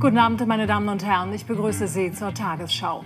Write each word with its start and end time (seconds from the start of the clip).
Guten 0.00 0.16
Abend, 0.16 0.46
meine 0.46 0.66
Damen 0.66 0.88
und 0.88 1.04
Herren. 1.04 1.34
Ich 1.34 1.44
begrüße 1.44 1.86
Sie 1.86 2.10
zur 2.10 2.32
Tagesschau. 2.32 3.04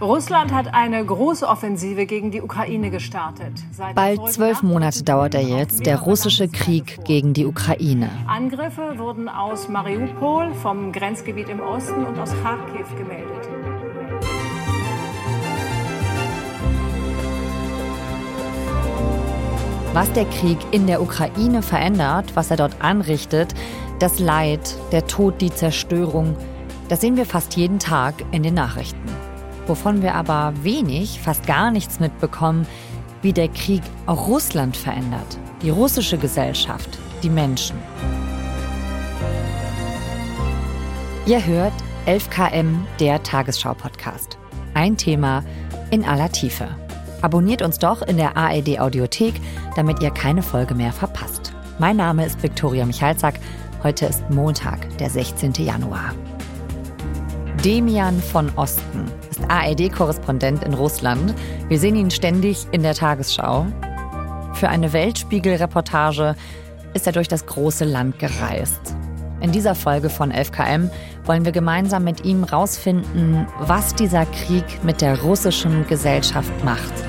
Russland 0.00 0.52
hat 0.52 0.72
eine 0.72 1.04
große 1.04 1.44
Offensive 1.44 2.06
gegen 2.06 2.30
die 2.30 2.40
Ukraine 2.40 2.90
gestartet. 2.90 3.52
Seit 3.72 3.96
Bald 3.96 4.24
zwölf 4.30 4.62
Monate 4.62 5.02
dauert 5.02 5.34
er 5.34 5.42
jetzt, 5.42 5.84
der 5.84 5.98
russische 5.98 6.46
Krieg 6.46 7.04
gegen 7.04 7.34
die 7.34 7.44
Ukraine. 7.44 8.08
Angriffe 8.28 8.98
wurden 8.98 9.28
aus 9.28 9.68
Mariupol, 9.68 10.54
vom 10.54 10.92
Grenzgebiet 10.92 11.48
im 11.48 11.58
Osten 11.58 12.04
und 12.04 12.16
aus 12.16 12.30
Kharkiv 12.40 12.86
gemeldet. 12.96 13.57
Was 19.98 20.12
der 20.12 20.26
Krieg 20.26 20.58
in 20.70 20.86
der 20.86 21.02
Ukraine 21.02 21.60
verändert, 21.60 22.36
was 22.36 22.52
er 22.52 22.56
dort 22.56 22.80
anrichtet, 22.80 23.52
das 23.98 24.20
Leid, 24.20 24.76
der 24.92 25.08
Tod, 25.08 25.40
die 25.40 25.50
Zerstörung, 25.50 26.36
das 26.88 27.00
sehen 27.00 27.16
wir 27.16 27.26
fast 27.26 27.56
jeden 27.56 27.80
Tag 27.80 28.14
in 28.30 28.44
den 28.44 28.54
Nachrichten. 28.54 29.10
Wovon 29.66 30.00
wir 30.00 30.14
aber 30.14 30.52
wenig, 30.62 31.20
fast 31.20 31.48
gar 31.48 31.72
nichts 31.72 31.98
mitbekommen, 31.98 32.64
wie 33.22 33.32
der 33.32 33.48
Krieg 33.48 33.82
auch 34.06 34.28
Russland 34.28 34.76
verändert, 34.76 35.36
die 35.62 35.70
russische 35.70 36.16
Gesellschaft, 36.16 36.96
die 37.24 37.30
Menschen. 37.30 37.76
Ihr 41.26 41.44
hört 41.44 41.74
11KM, 42.06 42.76
der 43.00 43.20
Tagesschau-Podcast. 43.24 44.38
Ein 44.74 44.96
Thema 44.96 45.42
in 45.90 46.04
aller 46.04 46.30
Tiefe. 46.30 46.68
Abonniert 47.20 47.62
uns 47.62 47.78
doch 47.78 48.02
in 48.02 48.16
der 48.16 48.36
ARD 48.36 48.78
Audiothek, 48.78 49.34
damit 49.74 50.00
ihr 50.00 50.10
keine 50.10 50.42
Folge 50.42 50.74
mehr 50.74 50.92
verpasst. 50.92 51.52
Mein 51.78 51.96
Name 51.96 52.24
ist 52.24 52.42
Viktoria 52.42 52.86
Michalzack. 52.86 53.34
Heute 53.82 54.06
ist 54.06 54.28
Montag, 54.30 54.96
der 54.98 55.10
16. 55.10 55.52
Januar. 55.54 56.14
Demian 57.64 58.22
von 58.22 58.50
Osten 58.54 59.06
ist 59.30 59.40
ARD-Korrespondent 59.48 60.62
in 60.62 60.74
Russland. 60.74 61.34
Wir 61.68 61.78
sehen 61.78 61.96
ihn 61.96 62.10
ständig 62.10 62.66
in 62.70 62.82
der 62.82 62.94
Tagesschau. 62.94 63.66
Für 64.54 64.68
eine 64.68 64.92
Weltspiegel-Reportage 64.92 66.36
ist 66.94 67.06
er 67.06 67.12
durch 67.12 67.28
das 67.28 67.46
große 67.46 67.84
Land 67.84 68.20
gereist. 68.20 68.94
In 69.40 69.52
dieser 69.52 69.74
Folge 69.74 70.10
von 70.10 70.32
11KM 70.32 70.90
wollen 71.24 71.44
wir 71.44 71.52
gemeinsam 71.52 72.04
mit 72.04 72.24
ihm 72.24 72.44
herausfinden, 72.44 73.46
was 73.60 73.94
dieser 73.94 74.26
Krieg 74.26 74.82
mit 74.82 75.00
der 75.00 75.20
russischen 75.20 75.86
Gesellschaft 75.86 76.52
macht. 76.64 77.07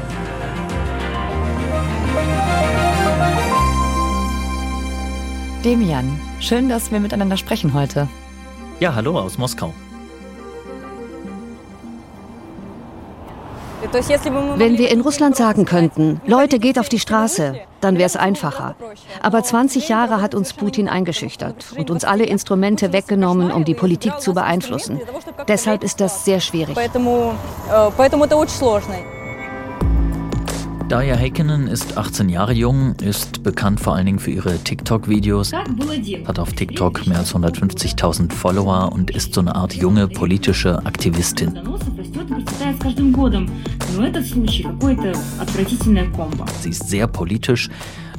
Demian, 5.63 6.21
schön, 6.39 6.69
dass 6.69 6.89
wir 6.89 7.01
miteinander 7.01 7.35
sprechen 7.35 7.73
heute. 7.73 8.07
Ja, 8.79 8.95
hallo 8.95 9.19
aus 9.19 9.37
Moskau. 9.37 9.73
Wenn 14.55 14.77
wir 14.77 14.89
in 14.89 15.01
Russland 15.01 15.35
sagen 15.35 15.65
könnten, 15.65 16.21
Leute, 16.25 16.59
geht 16.59 16.79
auf 16.79 16.87
die 16.87 16.99
Straße, 16.99 17.55
dann 17.81 17.97
wäre 17.97 18.05
es 18.05 18.15
einfacher. 18.15 18.75
Aber 19.21 19.43
20 19.43 19.89
Jahre 19.89 20.21
hat 20.21 20.33
uns 20.33 20.53
Putin 20.53 20.87
eingeschüchtert 20.87 21.73
und 21.77 21.89
uns 21.89 22.05
alle 22.05 22.25
Instrumente 22.25 22.93
weggenommen, 22.93 23.51
um 23.51 23.65
die 23.65 23.73
Politik 23.73 24.21
zu 24.21 24.33
beeinflussen. 24.33 25.01
Deshalb 25.49 25.83
ist 25.83 25.99
das 25.99 26.23
sehr 26.23 26.39
schwierig. 26.39 26.77
Daya 30.89 31.15
Heikkinen 31.19 31.67
ist 31.67 31.99
18 31.99 32.29
Jahre 32.29 32.51
jung, 32.51 32.95
ist 32.95 33.43
bekannt 33.43 33.79
vor 33.79 33.93
allen 33.93 34.07
Dingen 34.07 34.17
für 34.17 34.31
ihre 34.31 34.57
TikTok-Videos, 34.57 35.53
hat 36.25 36.39
auf 36.39 36.53
TikTok 36.53 37.05
mehr 37.05 37.19
als 37.19 37.35
150.000 37.35 38.33
Follower 38.33 38.91
und 38.91 39.11
ist 39.11 39.35
so 39.35 39.41
eine 39.41 39.53
Art 39.53 39.75
junge 39.75 40.07
politische 40.07 40.83
Aktivistin. 40.87 41.59
Sie 46.61 46.69
ist 46.69 46.89
sehr 46.89 47.05
politisch, 47.05 47.69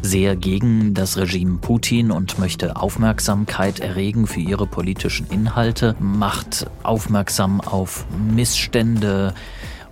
sehr 0.03 0.37
gegen 0.37 0.95
das 0.95 1.17
Regime 1.17 1.59
Putin 1.59 2.13
und 2.13 2.39
möchte 2.39 2.77
Aufmerksamkeit 2.77 3.81
erregen 3.81 4.29
für 4.29 4.41
ihre 4.41 4.69
politischen 4.69 5.27
Inhalte, 5.27 5.97
macht 5.99 6.71
aufmerksam 6.85 7.61
auf 7.61 8.07
Missstände 8.33 9.35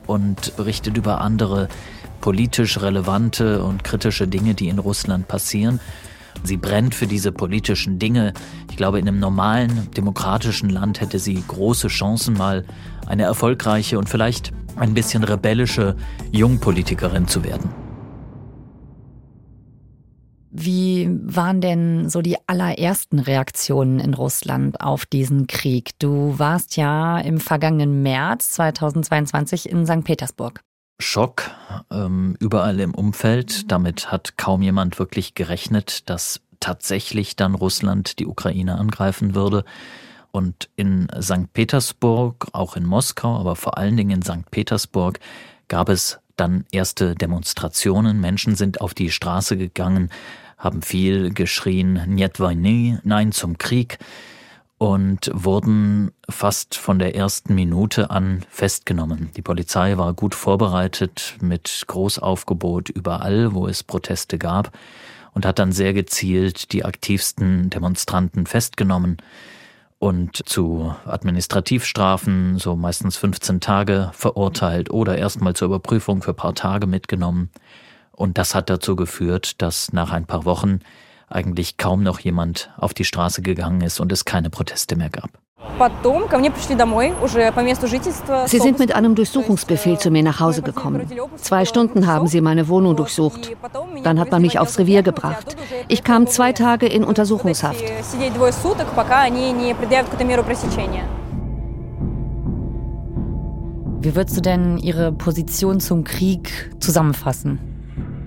und 0.06 0.56
berichtet 0.56 0.96
über 0.96 1.20
andere 1.20 1.68
politisch 2.20 2.80
relevante 2.80 3.62
und 3.62 3.84
kritische 3.84 4.28
Dinge, 4.28 4.54
die 4.54 4.68
in 4.68 4.78
Russland 4.78 5.28
passieren. 5.28 5.80
Sie 6.42 6.56
brennt 6.56 6.94
für 6.94 7.06
diese 7.06 7.32
politischen 7.32 7.98
Dinge. 7.98 8.32
Ich 8.70 8.76
glaube, 8.76 8.98
in 8.98 9.08
einem 9.08 9.18
normalen, 9.18 9.90
demokratischen 9.96 10.70
Land 10.70 11.00
hätte 11.00 11.18
sie 11.18 11.42
große 11.46 11.88
Chancen, 11.88 12.34
mal 12.34 12.64
eine 13.06 13.24
erfolgreiche 13.24 13.98
und 13.98 14.08
vielleicht 14.08 14.52
ein 14.76 14.94
bisschen 14.94 15.24
rebellische 15.24 15.96
Jungpolitikerin 16.30 17.26
zu 17.26 17.44
werden. 17.44 17.70
Wie 20.50 21.08
waren 21.10 21.60
denn 21.60 22.08
so 22.08 22.22
die 22.22 22.36
allerersten 22.46 23.18
Reaktionen 23.18 24.00
in 24.00 24.14
Russland 24.14 24.80
auf 24.80 25.06
diesen 25.06 25.46
Krieg? 25.46 25.90
Du 25.98 26.38
warst 26.38 26.76
ja 26.76 27.18
im 27.18 27.38
vergangenen 27.38 28.02
März 28.02 28.52
2022 28.52 29.68
in 29.68 29.86
St. 29.86 30.04
Petersburg. 30.04 30.62
Schock 30.98 31.50
ähm, 31.90 32.36
überall 32.40 32.80
im 32.80 32.94
Umfeld. 32.94 33.62
Mhm. 33.64 33.68
Damit 33.68 34.10
hat 34.10 34.36
kaum 34.36 34.62
jemand 34.62 34.98
wirklich 34.98 35.34
gerechnet, 35.34 36.08
dass 36.10 36.40
tatsächlich 36.60 37.36
dann 37.36 37.54
Russland 37.54 38.18
die 38.18 38.26
Ukraine 38.26 38.78
angreifen 38.78 39.34
würde. 39.34 39.64
Und 40.30 40.68
in 40.76 41.08
St. 41.20 41.52
Petersburg, 41.52 42.48
auch 42.52 42.76
in 42.76 42.84
Moskau, 42.84 43.38
aber 43.38 43.56
vor 43.56 43.78
allen 43.78 43.96
Dingen 43.96 44.10
in 44.18 44.22
St. 44.22 44.50
Petersburg 44.50 45.20
gab 45.68 45.88
es 45.88 46.18
dann 46.36 46.64
erste 46.70 47.14
Demonstrationen. 47.14 48.20
Menschen 48.20 48.54
sind 48.54 48.80
auf 48.80 48.94
die 48.94 49.10
Straße 49.10 49.56
gegangen, 49.56 50.10
haben 50.56 50.82
viel 50.82 51.32
geschrien, 51.32 51.94
Njet 52.06 52.38
nein 52.38 53.32
zum 53.32 53.58
Krieg 53.58 53.98
und 54.78 55.30
wurden 55.34 56.12
fast 56.30 56.76
von 56.76 57.00
der 57.00 57.16
ersten 57.16 57.54
Minute 57.54 58.10
an 58.10 58.44
festgenommen. 58.48 59.30
Die 59.36 59.42
Polizei 59.42 59.98
war 59.98 60.14
gut 60.14 60.36
vorbereitet 60.36 61.36
mit 61.40 61.84
Großaufgebot 61.88 62.88
überall, 62.88 63.52
wo 63.54 63.66
es 63.66 63.82
Proteste 63.82 64.38
gab 64.38 64.70
und 65.34 65.44
hat 65.44 65.58
dann 65.58 65.72
sehr 65.72 65.92
gezielt 65.92 66.72
die 66.72 66.84
aktivsten 66.84 67.70
Demonstranten 67.70 68.46
festgenommen 68.46 69.18
und 69.98 70.48
zu 70.48 70.94
Administrativstrafen, 71.04 72.58
so 72.58 72.76
meistens 72.76 73.16
15 73.16 73.60
Tage 73.60 74.10
verurteilt 74.12 74.90
oder 74.90 75.18
erstmal 75.18 75.54
zur 75.54 75.66
Überprüfung 75.66 76.22
für 76.22 76.34
paar 76.34 76.54
Tage 76.54 76.86
mitgenommen. 76.86 77.50
Und 78.12 78.38
das 78.38 78.54
hat 78.54 78.70
dazu 78.70 78.94
geführt, 78.94 79.60
dass 79.60 79.92
nach 79.92 80.12
ein 80.12 80.26
paar 80.26 80.44
Wochen 80.44 80.80
eigentlich 81.30 81.76
kaum 81.76 82.02
noch 82.02 82.20
jemand 82.20 82.70
auf 82.78 82.94
die 82.94 83.04
Straße 83.04 83.42
gegangen 83.42 83.80
ist 83.82 84.00
und 84.00 84.12
es 84.12 84.24
keine 84.24 84.50
Proteste 84.50 84.96
mehr 84.96 85.10
gab. 85.10 85.30
Sie 88.46 88.58
sind 88.58 88.78
mit 88.78 88.94
einem 88.94 89.14
Durchsuchungsbefehl 89.14 89.98
zu 89.98 90.10
mir 90.10 90.22
nach 90.22 90.40
Hause 90.40 90.62
gekommen. 90.62 91.06
Zwei 91.36 91.64
Stunden 91.64 92.06
haben 92.06 92.26
sie 92.26 92.40
meine 92.40 92.68
Wohnung 92.68 92.96
durchsucht. 92.96 93.56
Dann 94.02 94.18
hat 94.18 94.30
man 94.30 94.42
mich 94.42 94.58
aufs 94.58 94.78
Revier 94.78 95.02
gebracht. 95.02 95.56
Ich 95.88 96.04
kam 96.04 96.26
zwei 96.26 96.52
Tage 96.52 96.86
in 96.86 97.04
Untersuchungshaft. 97.04 97.84
Wie 104.00 104.14
würdest 104.14 104.36
du 104.36 104.40
denn 104.40 104.78
Ihre 104.78 105.12
Position 105.12 105.80
zum 105.80 106.04
Krieg 106.04 106.70
zusammenfassen? 106.78 107.58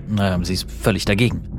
Naja, 0.06 0.38
sie 0.44 0.52
ist 0.52 0.70
völlig 0.70 1.06
dagegen. 1.06 1.51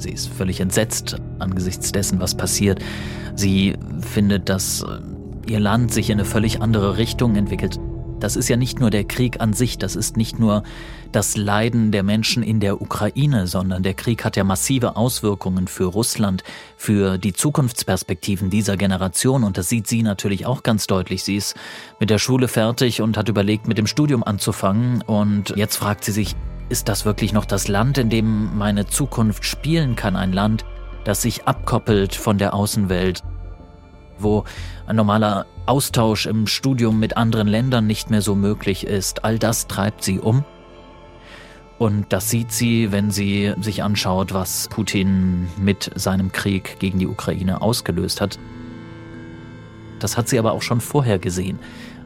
Sie 0.00 0.10
ist 0.10 0.28
völlig 0.28 0.60
entsetzt 0.60 1.16
angesichts 1.38 1.92
dessen, 1.92 2.20
was 2.20 2.34
passiert. 2.34 2.80
Sie 3.36 3.76
findet, 4.00 4.48
dass 4.48 4.82
äh, 4.82 5.00
ihr 5.50 5.60
Land 5.60 5.92
sich 5.92 6.10
in 6.10 6.18
eine 6.18 6.24
völlig 6.24 6.62
andere 6.62 6.96
Richtung 6.96 7.36
entwickelt. 7.36 7.78
Das 8.20 8.36
ist 8.36 8.48
ja 8.48 8.56
nicht 8.56 8.80
nur 8.80 8.90
der 8.90 9.04
Krieg 9.04 9.40
an 9.40 9.54
sich, 9.54 9.78
das 9.78 9.96
ist 9.96 10.16
nicht 10.18 10.38
nur 10.38 10.62
das 11.10 11.38
Leiden 11.38 11.90
der 11.90 12.02
Menschen 12.02 12.42
in 12.42 12.60
der 12.60 12.80
Ukraine, 12.82 13.46
sondern 13.46 13.82
der 13.82 13.94
Krieg 13.94 14.24
hat 14.24 14.36
ja 14.36 14.44
massive 14.44 14.96
Auswirkungen 14.96 15.66
für 15.66 15.86
Russland, 15.86 16.44
für 16.76 17.16
die 17.16 17.32
Zukunftsperspektiven 17.32 18.50
dieser 18.50 18.76
Generation 18.76 19.42
und 19.42 19.56
das 19.56 19.70
sieht 19.70 19.86
sie 19.86 20.02
natürlich 20.02 20.44
auch 20.44 20.62
ganz 20.62 20.86
deutlich. 20.86 21.24
Sie 21.24 21.36
ist 21.36 21.56
mit 21.98 22.10
der 22.10 22.18
Schule 22.18 22.46
fertig 22.46 23.00
und 23.00 23.16
hat 23.16 23.30
überlegt, 23.30 23.66
mit 23.66 23.78
dem 23.78 23.86
Studium 23.86 24.22
anzufangen 24.22 25.02
und 25.02 25.54
jetzt 25.56 25.76
fragt 25.76 26.04
sie 26.04 26.12
sich, 26.12 26.36
ist 26.70 26.88
das 26.88 27.04
wirklich 27.04 27.32
noch 27.32 27.44
das 27.44 27.68
Land, 27.68 27.98
in 27.98 28.08
dem 28.08 28.56
meine 28.56 28.86
Zukunft 28.86 29.44
spielen 29.44 29.96
kann? 29.96 30.16
Ein 30.16 30.32
Land, 30.32 30.64
das 31.04 31.22
sich 31.22 31.46
abkoppelt 31.46 32.14
von 32.14 32.38
der 32.38 32.54
Außenwelt, 32.54 33.22
wo 34.18 34.44
ein 34.86 34.96
normaler 34.96 35.46
Austausch 35.66 36.26
im 36.26 36.46
Studium 36.46 37.00
mit 37.00 37.16
anderen 37.16 37.48
Ländern 37.48 37.86
nicht 37.86 38.10
mehr 38.10 38.22
so 38.22 38.36
möglich 38.36 38.86
ist. 38.86 39.24
All 39.24 39.38
das 39.38 39.66
treibt 39.66 40.04
sie 40.04 40.20
um. 40.20 40.44
Und 41.78 42.12
das 42.12 42.30
sieht 42.30 42.52
sie, 42.52 42.92
wenn 42.92 43.10
sie 43.10 43.52
sich 43.60 43.82
anschaut, 43.82 44.32
was 44.32 44.68
Putin 44.68 45.48
mit 45.56 45.90
seinem 45.96 46.30
Krieg 46.30 46.78
gegen 46.78 46.98
die 46.98 47.06
Ukraine 47.08 47.62
ausgelöst 47.62 48.20
hat. 48.20 48.38
Das 49.98 50.16
hat 50.16 50.28
sie 50.28 50.38
aber 50.38 50.52
auch 50.52 50.62
schon 50.62 50.80
vorher 50.80 51.18
gesehen. 51.18 51.58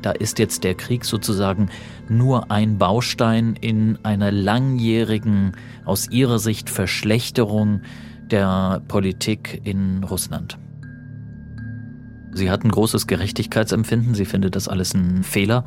Da 0.05 0.11
ist 0.11 0.39
jetzt 0.39 0.65
der 0.65 0.75
Krieg 0.75 1.07
sozusagen 1.07 1.71
nur 2.11 2.51
ein 2.51 2.77
Baustein 2.77 3.57
in 3.59 3.99
einer 4.03 4.31
langjährigen, 4.31 5.53
aus 5.87 6.11
ihrer 6.11 6.39
Sicht 6.39 6.69
Verschlechterung 6.69 7.81
der 8.31 8.83
Politik 8.87 9.63
in 9.65 10.05
Russland. 10.05 10.59
Sie 12.33 12.51
hat 12.51 12.65
ein 12.65 12.71
großes 12.71 13.07
Gerechtigkeitsempfinden. 13.07 14.15
Sie 14.15 14.27
findet 14.27 14.57
das 14.57 14.69
alles 14.69 14.93
ein 14.93 15.23
Fehler, 15.23 15.65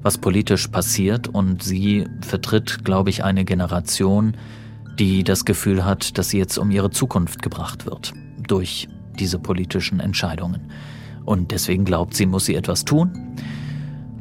was 0.00 0.16
politisch 0.16 0.68
passiert. 0.68 1.26
Und 1.26 1.64
sie 1.64 2.06
vertritt, 2.20 2.84
glaube 2.84 3.10
ich, 3.10 3.24
eine 3.24 3.44
Generation, 3.44 4.36
die 4.96 5.24
das 5.24 5.44
Gefühl 5.44 5.84
hat, 5.84 6.18
dass 6.18 6.28
sie 6.28 6.38
jetzt 6.38 6.56
um 6.56 6.70
ihre 6.70 6.90
Zukunft 6.90 7.42
gebracht 7.42 7.84
wird 7.84 8.12
durch 8.46 8.88
diese 9.18 9.40
politischen 9.40 9.98
Entscheidungen. 9.98 10.70
Und 11.24 11.50
deswegen 11.50 11.84
glaubt 11.84 12.14
sie, 12.14 12.26
muss 12.26 12.44
sie 12.44 12.54
etwas 12.54 12.84
tun. 12.84 13.10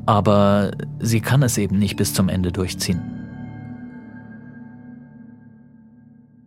Aber 0.06 0.72
sie 1.00 1.22
kann 1.22 1.44
es 1.44 1.58
eben 1.58 1.78
nicht 1.78 1.96
bis 1.96 2.14
zum 2.14 2.30
Ende 2.30 2.52
durchziehen. 2.52 3.02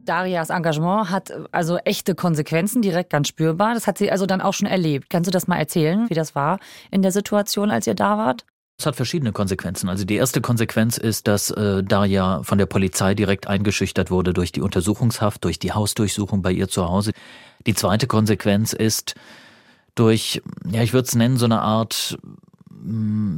Darias 0.05 0.51
Engagement 0.51 1.11
hat 1.11 1.33
also 1.51 1.79
echte 1.79 2.15
Konsequenzen, 2.15 2.83
direkt 2.83 3.11
ganz 3.11 3.29
spürbar. 3.29 3.75
Das 3.75 3.87
hat 3.87 3.99
sie 3.99 4.11
also 4.11 4.27
dann 4.27 4.41
auch 4.41 4.53
schon 4.53 4.69
erlebt. 4.69 5.09
Kannst 5.09 5.29
du 5.29 5.31
das 5.31 5.47
mal 5.47 5.57
erzählen, 5.57 6.09
wie 6.11 6.15
das 6.15 6.35
war 6.35 6.59
in 6.91 7.03
der 7.03 7.13
Situation, 7.13 7.71
als 7.71 7.87
ihr 7.87 7.95
da 7.95 8.19
wart? 8.19 8.45
Es 8.79 8.87
hat 8.87 8.97
verschiedene 8.97 9.33
Konsequenzen. 9.33 9.89
Also 9.89 10.05
die 10.05 10.17
erste 10.17 10.41
Konsequenz 10.41 10.99
ist, 10.99 11.29
dass 11.29 11.51
äh, 11.51 11.85
Daria 11.85 12.43
von 12.43 12.59
der 12.59 12.67
Polizei 12.67 13.15
direkt 13.15 13.47
eingeschüchtert 13.47 14.11
wurde 14.11 14.33
durch 14.33 14.51
die 14.51 14.61
Untersuchungshaft, 14.61 15.45
durch 15.45 15.59
die 15.59 15.73
Hausdurchsuchung 15.73 16.43
bei 16.43 16.51
ihr 16.51 16.69
zu 16.69 16.89
Hause. 16.89 17.13
Die 17.67 17.75
zweite 17.75 18.09
Konsequenz 18.09 18.73
ist 18.73 19.15
durch, 19.95 20.43
ja, 20.69 20.83
ich 20.83 20.93
würde 20.93 21.07
es 21.07 21.15
nennen, 21.15 21.37
so 21.37 21.45
eine 21.45 21.61
Art 21.61 22.19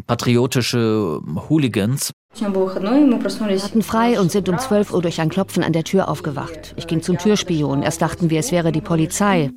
patriotische 0.07 1.21
Hooligans. 1.49 2.13
Wir 2.39 2.49
hatten 2.49 3.83
frei 3.83 4.21
und 4.21 4.31
sind 4.31 4.49
um 4.49 4.59
12 4.59 4.93
Uhr 4.93 5.03
durch 5.03 5.21
ein 5.21 5.29
Klopfen 5.29 5.63
an 5.63 5.73
der 5.73 5.85
Tür 5.85 6.09
aufgewacht. 6.09 6.75
Ich 6.77 6.87
ging 6.87 7.03
zum 7.03 7.19
Türspion. 7.19 7.83
Erst 7.83 8.03
dachten 8.03 8.31
wir, 8.31 8.41
es 8.41 8.53
wäre 8.53 8.73
die 8.73 8.81
Polizei. 8.81 9.51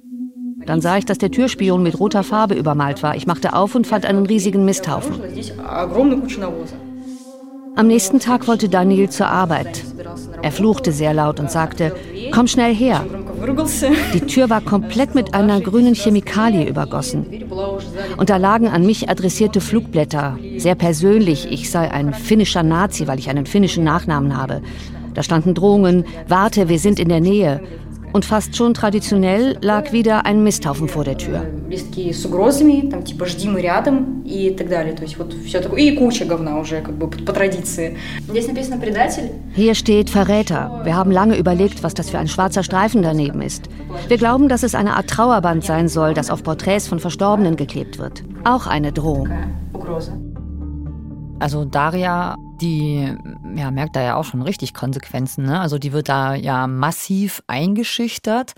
Dann 0.65 0.81
sah 0.81 0.97
ich, 0.97 1.05
dass 1.05 1.17
der 1.17 1.31
Türspion 1.31 1.81
mit 1.81 1.99
roter 1.99 2.23
Farbe 2.23 2.53
übermalt 2.55 3.01
war. 3.03 3.15
Ich 3.15 3.25
machte 3.27 3.53
auf 3.53 3.75
und 3.75 3.87
fand 3.87 4.05
einen 4.05 4.25
riesigen 4.25 4.65
Misthaufen. 4.65 5.15
Am 7.75 7.87
nächsten 7.87 8.19
Tag 8.19 8.47
wollte 8.47 8.67
Daniel 8.67 9.09
zur 9.09 9.27
Arbeit. 9.27 9.83
Er 10.41 10.51
fluchte 10.51 10.91
sehr 10.91 11.13
laut 11.13 11.39
und 11.39 11.49
sagte, 11.49 11.95
komm 12.33 12.47
schnell 12.47 12.75
her. 12.75 13.05
Die 14.13 14.21
Tür 14.21 14.49
war 14.49 14.61
komplett 14.61 15.15
mit 15.15 15.33
einer 15.33 15.61
grünen 15.61 15.95
Chemikalie 15.95 16.67
übergossen. 16.67 17.25
Und 18.19 18.29
da 18.29 18.35
lagen 18.35 18.67
an 18.67 18.85
mich 18.85 19.09
adressierte 19.09 19.61
Flugblätter. 19.61 20.37
Sehr 20.57 20.75
persönlich, 20.75 21.49
ich 21.49 21.71
sei 21.71 21.89
ein 21.89 22.13
finnischer 22.13 22.63
Nazi, 22.63 23.07
weil 23.07 23.17
ich 23.17 23.29
einen 23.29 23.45
finnischen 23.45 23.85
Nachnamen 23.85 24.35
habe. 24.35 24.61
Da 25.13 25.23
standen 25.23 25.53
Drohungen, 25.53 26.03
warte, 26.27 26.67
wir 26.67 26.79
sind 26.79 26.99
in 26.99 27.07
der 27.07 27.21
Nähe. 27.21 27.61
Und 28.19 28.25
fast 28.25 28.53
schon 28.57 28.73
traditionell 28.73 29.57
lag 29.61 29.93
wieder 29.93 30.25
ein 30.25 30.43
Misthaufen 30.43 30.89
vor 30.89 31.05
der 31.05 31.17
Tür. 31.17 31.45
Hier 39.53 39.73
steht 39.73 40.09
Verräter. 40.09 40.81
Wir 40.83 40.97
haben 40.97 41.11
lange 41.11 41.37
überlegt, 41.37 41.81
was 41.81 41.93
das 41.93 42.09
für 42.09 42.19
ein 42.19 42.27
schwarzer 42.27 42.63
Streifen 42.63 43.03
daneben 43.03 43.41
ist. 43.41 43.69
Wir 44.09 44.17
glauben, 44.17 44.49
dass 44.49 44.63
es 44.63 44.75
eine 44.75 44.97
Art 44.97 45.09
Trauerband 45.09 45.63
sein 45.63 45.87
soll, 45.87 46.13
das 46.13 46.29
auf 46.29 46.43
Porträts 46.43 46.89
von 46.89 46.99
Verstorbenen 46.99 47.55
geklebt 47.55 47.99
wird. 47.99 48.25
Auch 48.43 48.67
eine 48.67 48.91
Drohung. 48.91 49.29
Also 51.39 51.63
Daria 51.63 52.35
die 52.61 53.15
ja, 53.55 53.71
merkt 53.71 53.95
da 53.95 54.01
ja 54.01 54.15
auch 54.15 54.25
schon 54.25 54.41
richtig 54.41 54.73
Konsequenzen. 54.73 55.45
Ne? 55.45 55.59
Also 55.59 55.77
die 55.77 55.93
wird 55.93 56.09
da 56.09 56.35
ja 56.35 56.67
massiv 56.67 57.41
eingeschüchtert. 57.47 58.53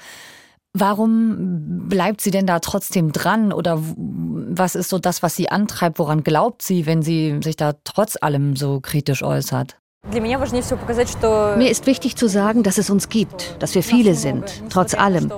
Warum 0.74 1.89
bleibt 1.89 2.21
sie 2.21 2.31
denn 2.31 2.48
da 2.48 2.59
trotzdem 2.59 3.12
dran? 3.12 3.51
Oder 3.51 3.80
was 3.81 4.75
ist 4.75 4.89
so 4.89 5.00
das, 5.00 5.21
was 5.21 5.36
sie 5.36 5.50
antreibt? 5.50 6.00
Woran 6.00 6.24
glaubt 6.24 6.62
sie, 6.62 6.86
wenn 6.86 7.01
sie 7.01 7.39
sich 7.44 7.57
da 7.57 7.74
trotz 7.83 8.18
allem 8.21 8.56
so 8.56 8.80
kritisch 8.80 9.21
äußert? 9.21 9.77
Mir 10.09 11.69
ist 11.69 11.86
wichtig 11.86 12.15
zu 12.15 12.27
sagen, 12.27 12.63
dass 12.63 12.80
es 12.80 12.89
uns 12.89 13.09
gibt, 13.09 13.56
dass 13.59 13.75
wir 13.75 13.83
viele 13.83 14.15
sind, 14.15 14.63
trotz 14.69 14.95
allem. 14.95 15.31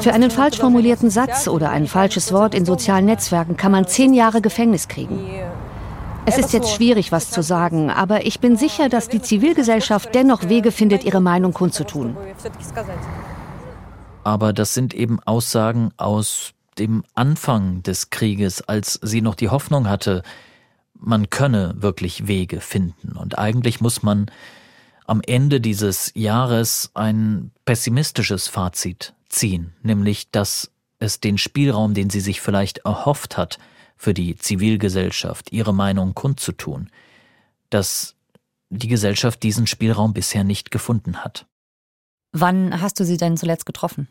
Für 0.00 0.12
einen 0.12 0.30
falsch 0.30 0.58
formulierten 0.58 1.10
Satz 1.10 1.48
oder 1.48 1.70
ein 1.70 1.88
falsches 1.88 2.32
Wort 2.32 2.54
in 2.54 2.64
sozialen 2.64 3.06
Netzwerken 3.06 3.56
kann 3.56 3.72
man 3.72 3.88
zehn 3.88 4.14
Jahre 4.14 4.40
Gefängnis 4.40 4.86
kriegen. 4.86 5.18
Es 6.26 6.38
ist 6.38 6.52
jetzt 6.52 6.70
schwierig, 6.70 7.12
was 7.12 7.30
zu 7.30 7.42
sagen, 7.42 7.90
aber 7.90 8.24
ich 8.24 8.40
bin 8.40 8.56
sicher, 8.56 8.88
dass 8.88 9.08
die 9.08 9.20
Zivilgesellschaft 9.20 10.14
dennoch 10.14 10.48
Wege 10.48 10.72
findet, 10.72 11.04
ihre 11.04 11.20
Meinung 11.20 11.52
kundzutun. 11.52 12.16
Aber 14.22 14.52
das 14.52 14.72
sind 14.72 14.94
eben 14.94 15.20
Aussagen 15.20 15.90
aus 15.98 16.54
dem 16.78 17.04
Anfang 17.14 17.82
des 17.82 18.10
Krieges, 18.10 18.62
als 18.62 18.98
sie 19.02 19.20
noch 19.20 19.34
die 19.34 19.50
Hoffnung 19.50 19.88
hatte, 19.88 20.22
man 20.94 21.28
könne 21.28 21.74
wirklich 21.76 22.26
Wege 22.26 22.60
finden. 22.60 23.16
Und 23.16 23.38
eigentlich 23.38 23.80
muss 23.80 24.02
man 24.02 24.30
am 25.06 25.20
Ende 25.26 25.60
dieses 25.60 26.10
Jahres 26.14 26.90
ein 26.94 27.50
pessimistisches 27.66 28.48
Fazit 28.48 29.12
ziehen, 29.28 29.74
nämlich 29.82 30.30
dass 30.30 30.70
es 30.98 31.20
den 31.20 31.36
Spielraum, 31.36 31.92
den 31.92 32.08
sie 32.08 32.20
sich 32.20 32.40
vielleicht 32.40 32.78
erhofft 32.78 33.36
hat, 33.36 33.58
für 33.96 34.14
die 34.14 34.36
Zivilgesellschaft, 34.36 35.52
ihre 35.52 35.74
Meinung 35.74 36.14
kundzutun, 36.14 36.90
dass 37.70 38.16
die 38.70 38.88
Gesellschaft 38.88 39.42
diesen 39.42 39.66
Spielraum 39.66 40.12
bisher 40.12 40.44
nicht 40.44 40.70
gefunden 40.70 41.24
hat. 41.24 41.46
Wann 42.32 42.80
hast 42.80 42.98
du 42.98 43.04
sie 43.04 43.16
denn 43.16 43.36
zuletzt 43.36 43.66
getroffen? 43.66 44.08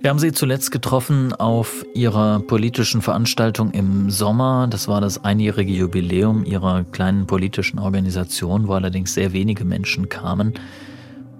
Wir 0.00 0.10
haben 0.10 0.20
sie 0.20 0.30
zuletzt 0.30 0.70
getroffen 0.70 1.32
auf 1.32 1.84
ihrer 1.92 2.38
politischen 2.38 3.02
Veranstaltung 3.02 3.72
im 3.72 4.10
Sommer. 4.10 4.68
Das 4.70 4.86
war 4.86 5.00
das 5.00 5.24
einjährige 5.24 5.72
Jubiläum 5.72 6.44
ihrer 6.44 6.84
kleinen 6.84 7.26
politischen 7.26 7.80
Organisation, 7.80 8.68
wo 8.68 8.74
allerdings 8.74 9.14
sehr 9.14 9.32
wenige 9.32 9.64
Menschen 9.64 10.08
kamen. 10.08 10.54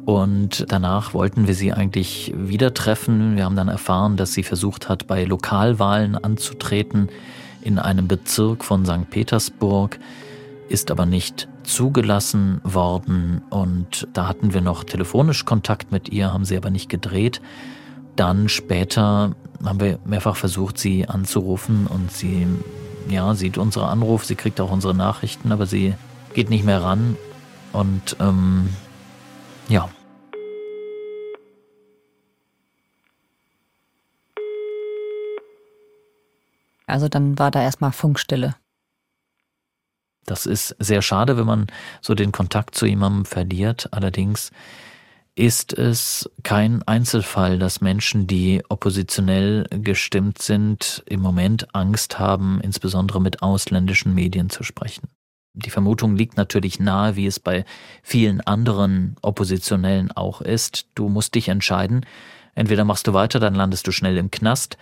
Und 0.09 0.65
danach 0.73 1.13
wollten 1.13 1.47
wir 1.47 1.55
sie 1.55 1.75
eigentlich 1.75 2.33
wieder 2.35 2.73
treffen. 2.73 3.37
Wir 3.37 3.45
haben 3.45 3.57
dann 3.57 3.69
erfahren, 3.69 4.17
dass 4.17 4.33
sie 4.33 4.43
versucht 4.43 4.89
hat, 4.89 5.07
bei 5.07 5.25
Lokalwahlen 5.25 6.17
anzutreten 6.17 7.11
in 7.61 7.79
einem 7.79 8.09
Bezirk 8.09 8.65
von 8.65 8.87
St. 8.87 9.11
Petersburg, 9.11 9.99
ist 10.71 10.91
aber 10.91 11.05
nicht 11.05 11.47
zugelassen 11.63 12.63
worden. 12.65 13.43
Und 13.51 14.09
da 14.15 14.27
hatten 14.27 14.55
wir 14.55 14.63
noch 14.63 14.83
telefonisch 14.83 15.45
Kontakt 15.45 15.93
mit 15.93 16.09
ihr, 16.09 16.33
haben 16.33 16.47
sie 16.47 16.57
aber 16.57 16.71
nicht 16.71 16.89
gedreht. 16.89 17.43
Dann 18.17 18.49
später 18.49 19.33
haben 19.63 19.81
wir 19.81 19.99
mehrfach 20.07 20.37
versucht, 20.37 20.79
sie 20.79 21.07
anzurufen 21.07 21.87
und 21.87 22.11
sie 22.13 22.47
ja, 23.11 23.35
sieht 23.35 23.59
unsere 23.59 23.89
Anrufe, 23.89 24.25
sie 24.25 24.37
kriegt 24.37 24.59
auch 24.63 24.71
unsere 24.71 24.95
Nachrichten, 24.95 25.53
aber 25.53 25.67
sie 25.67 25.93
geht 26.33 26.49
nicht 26.49 26.65
mehr 26.65 26.83
ran. 26.83 27.19
Und 27.75 28.17
ähm, 28.21 28.71
ja, 29.69 29.91
Also 36.89 37.09
dann 37.09 37.39
war 37.39 37.51
da 37.51 37.63
erstmal 37.63 37.93
Funkstille. 37.93 38.57
Das 40.27 40.45
ist 40.45 40.77
sehr 40.79 41.03
schade, 41.03 41.39
wenn 41.39 41.47
man 41.47 41.67
so 42.03 42.15
den 42.15 42.33
Kontakt 42.33 42.75
zu 42.75 42.87
jemandem 42.87 43.25
verliert. 43.25 43.89
Allerdings 43.93 44.51
ist 45.35 45.73
es 45.73 46.29
kein 46.43 46.83
Einzelfall, 46.83 47.59
dass 47.59 47.81
Menschen, 47.81 48.27
die 48.27 48.63
oppositionell 48.69 49.67
gestimmt 49.71 50.43
sind, 50.43 51.03
im 51.07 51.21
Moment 51.21 51.75
Angst 51.75 52.19
haben, 52.19 52.61
insbesondere 52.61 53.21
mit 53.21 53.41
ausländischen 53.43 54.15
Medien 54.15 54.51
zu 54.51 54.65
sprechen. 54.65 55.09
Die 55.55 55.71
Vermutung 55.71 56.17
liegt 56.17 56.37
natürlich 56.37 56.79
nahe, 56.79 57.17
wie 57.17 57.27
es 57.27 57.41
bei 57.41 57.65
vielen 58.03 58.41
anderen 58.41 59.17
Oppositionellen 59.23 60.13
auch 60.13 60.41
ist. 60.41 60.87
Du 60.95 61.09
musst 61.09 61.35
dich 61.35 61.49
entscheiden. 61.49 62.05
Entweder 62.55 62.85
machst 62.85 63.07
du 63.07 63.15
weiter, 63.15 63.41
dann 63.41 63.55
landest 63.55 63.87
du 63.87 63.93
schnell 63.93 64.17
im 64.19 64.31
Knast, 64.31 64.77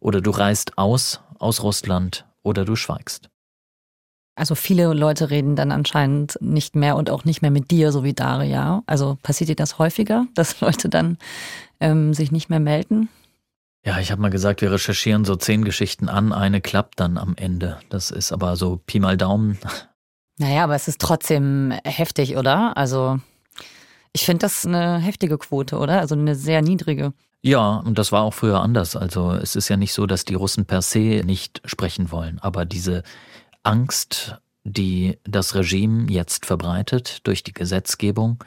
oder 0.00 0.20
du 0.20 0.30
reist 0.30 0.76
aus 0.76 1.20
aus 1.38 1.62
Russland 1.62 2.26
oder 2.42 2.64
du 2.64 2.76
schweigst. 2.76 3.30
Also 4.36 4.54
viele 4.54 4.92
Leute 4.94 5.30
reden 5.30 5.54
dann 5.54 5.70
anscheinend 5.70 6.38
nicht 6.40 6.74
mehr 6.74 6.96
und 6.96 7.08
auch 7.08 7.24
nicht 7.24 7.40
mehr 7.40 7.52
mit 7.52 7.70
dir, 7.70 7.92
so 7.92 8.02
wie 8.02 8.14
Daria. 8.14 8.82
Also 8.86 9.16
passiert 9.22 9.48
dir 9.48 9.56
das 9.56 9.78
häufiger, 9.78 10.26
dass 10.34 10.60
Leute 10.60 10.88
dann 10.88 11.18
ähm, 11.80 12.14
sich 12.14 12.32
nicht 12.32 12.50
mehr 12.50 12.60
melden? 12.60 13.08
Ja, 13.86 13.98
ich 13.98 14.10
habe 14.10 14.22
mal 14.22 14.30
gesagt, 14.30 14.62
wir 14.62 14.72
recherchieren 14.72 15.24
so 15.24 15.36
zehn 15.36 15.64
Geschichten 15.64 16.08
an, 16.08 16.32
eine 16.32 16.60
klappt 16.60 17.00
dann 17.00 17.18
am 17.18 17.34
Ende. 17.36 17.78
Das 17.90 18.10
ist 18.10 18.32
aber 18.32 18.56
so 18.56 18.80
Pi 18.84 19.00
mal 19.00 19.16
Daumen. 19.16 19.58
Naja, 20.36 20.64
aber 20.64 20.74
es 20.74 20.88
ist 20.88 21.00
trotzdem 21.00 21.72
heftig, 21.84 22.36
oder? 22.36 22.76
Also 22.76 23.20
ich 24.12 24.24
finde 24.24 24.40
das 24.40 24.66
eine 24.66 24.98
heftige 24.98 25.38
Quote, 25.38 25.78
oder? 25.78 26.00
Also 26.00 26.16
eine 26.16 26.34
sehr 26.34 26.60
niedrige. 26.60 27.12
Ja, 27.46 27.76
und 27.76 27.98
das 27.98 28.10
war 28.10 28.22
auch 28.22 28.32
früher 28.32 28.62
anders. 28.62 28.96
Also 28.96 29.32
es 29.32 29.54
ist 29.54 29.68
ja 29.68 29.76
nicht 29.76 29.92
so, 29.92 30.06
dass 30.06 30.24
die 30.24 30.32
Russen 30.32 30.64
per 30.64 30.80
se 30.80 31.20
nicht 31.26 31.60
sprechen 31.66 32.10
wollen, 32.10 32.38
aber 32.38 32.64
diese 32.64 33.02
Angst, 33.62 34.38
die 34.64 35.18
das 35.24 35.54
Regime 35.54 36.10
jetzt 36.10 36.46
verbreitet 36.46 37.18
durch 37.26 37.42
die 37.42 37.52
Gesetzgebung, 37.52 38.42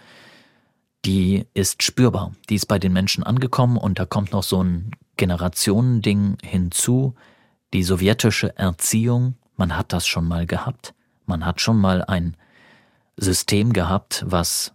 die 1.05 1.45
ist 1.53 1.83
spürbar. 1.83 2.33
Die 2.49 2.55
ist 2.55 2.65
bei 2.65 2.79
den 2.79 2.91
Menschen 2.91 3.23
angekommen 3.23 3.77
und 3.77 3.99
da 3.99 4.07
kommt 4.07 4.31
noch 4.31 4.41
so 4.41 4.63
ein 4.63 4.89
Generationending 5.15 6.39
hinzu. 6.41 7.13
Die 7.75 7.83
sowjetische 7.83 8.57
Erziehung, 8.57 9.35
man 9.57 9.77
hat 9.77 9.93
das 9.93 10.07
schon 10.07 10.27
mal 10.27 10.47
gehabt. 10.47 10.95
Man 11.27 11.45
hat 11.45 11.61
schon 11.61 11.77
mal 11.77 12.03
ein 12.03 12.35
System 13.15 13.73
gehabt, 13.73 14.25
was 14.27 14.73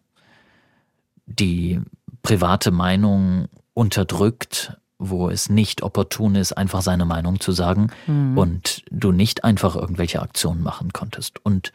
die 1.26 1.80
private 2.22 2.70
Meinung 2.70 3.48
unterdrückt, 3.74 4.76
wo 4.98 5.28
es 5.28 5.48
nicht 5.48 5.82
opportun 5.82 6.36
ist, 6.36 6.52
einfach 6.52 6.82
seine 6.82 7.04
Meinung 7.04 7.40
zu 7.40 7.52
sagen 7.52 7.88
mhm. 8.06 8.38
und 8.38 8.82
du 8.90 9.12
nicht 9.12 9.44
einfach 9.44 9.74
irgendwelche 9.74 10.22
Aktionen 10.22 10.62
machen 10.62 10.92
konntest. 10.92 11.44
Und 11.44 11.72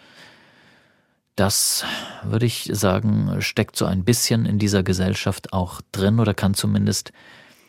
das, 1.36 1.86
würde 2.24 2.46
ich 2.46 2.70
sagen, 2.74 3.38
steckt 3.39 3.75
so 3.75 3.86
ein 3.86 4.04
bisschen 4.04 4.46
in 4.46 4.58
dieser 4.58 4.82
Gesellschaft 4.82 5.54
auch 5.54 5.82
drin 5.92 6.20
oder 6.20 6.34
kann 6.34 6.54
zumindest 6.56 7.12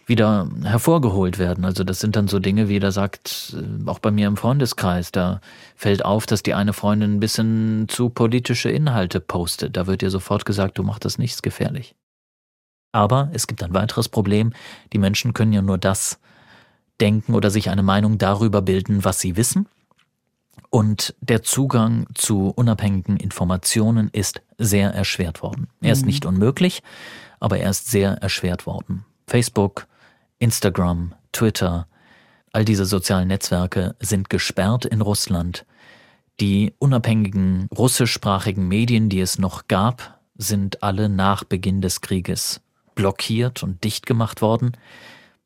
wieder 0.07 0.49
hervorgeholt 0.65 1.39
werden. 1.39 1.67
Also 1.67 1.85
das 1.85 2.01
sind 2.01 2.17
dann 2.17 2.29
so 2.29 2.39
Dinge, 2.39 2.69
wie 2.69 2.81
da 2.81 2.91
sagt, 2.91 3.55
äh, 3.55 3.89
auch 3.89 3.99
bei 3.99 4.11
mir 4.11 4.27
im 4.27 4.39
Freundeskreis, 4.39 5.13
da 5.13 5.41
fällt 5.77 6.03
auf, 6.05 6.25
dass 6.25 6.43
die 6.43 6.55
eine 6.55 6.73
Freundin 6.73 7.17
ein 7.17 7.21
bisschen 7.21 7.89
zu 7.89 8.09
politische 8.09 8.71
Inhalte 8.71 9.21
postet. 9.21 9.77
Da 9.77 9.87
wird 9.87 10.03
ihr 10.03 10.11
sofort 10.11 10.47
gesagt, 10.47 10.79
du 10.79 10.83
machst 10.83 11.05
das 11.05 11.19
nichts 11.19 11.43
gefährlich. 11.43 11.95
Aber 12.93 13.31
es 13.33 13.47
gibt 13.47 13.63
ein 13.63 13.75
weiteres 13.75 14.09
Problem. 14.09 14.53
Die 14.93 14.99
Menschen 14.99 15.35
können 15.35 15.53
ja 15.53 15.63
nur 15.63 15.79
das 15.79 16.19
denken 17.01 17.35
oder 17.35 17.51
sich 17.51 17.71
eine 17.71 17.83
Meinung 17.83 18.19
darüber 18.19 18.63
bilden, 18.63 19.05
was 19.05 19.21
sie 19.21 19.37
wissen. 19.37 19.69
Und 20.71 21.15
der 21.21 21.43
Zugang 21.43 22.07
zu 22.15 22.49
unabhängigen 22.51 23.17
Informationen 23.17 24.09
ist 24.13 24.43
sehr 24.59 24.93
erschwert 24.93 25.43
worden. 25.43 25.69
Er 25.81 25.93
ist 25.93 26.03
mhm. 26.03 26.09
nicht 26.09 26.27
unmöglich, 26.27 26.83
aber 27.41 27.59
er 27.59 27.71
ist 27.71 27.91
sehr 27.91 28.15
erschwert 28.15 28.67
worden. 28.67 29.05
Facebook, 29.27 29.87
Instagram, 30.39 31.15
Twitter, 31.33 31.87
all 32.53 32.65
diese 32.65 32.85
sozialen 32.85 33.29
Netzwerke 33.29 33.95
sind 34.01 34.29
gesperrt 34.29 34.85
in 34.85 35.01
Russland. 35.01 35.65
Die 36.41 36.75
unabhängigen 36.79 37.69
russischsprachigen 37.77 38.69
Medien, 38.69 39.09
die 39.09 39.21
es 39.21 39.39
noch 39.39 39.69
gab, 39.69 40.21
sind 40.37 40.83
alle 40.83 41.09
nach 41.09 41.45
Beginn 41.45 41.81
des 41.81 42.01
Krieges 42.01 42.61
blockiert 42.99 43.63
und 43.63 43.85
dicht 43.85 44.07
gemacht 44.07 44.43
worden. 44.43 44.73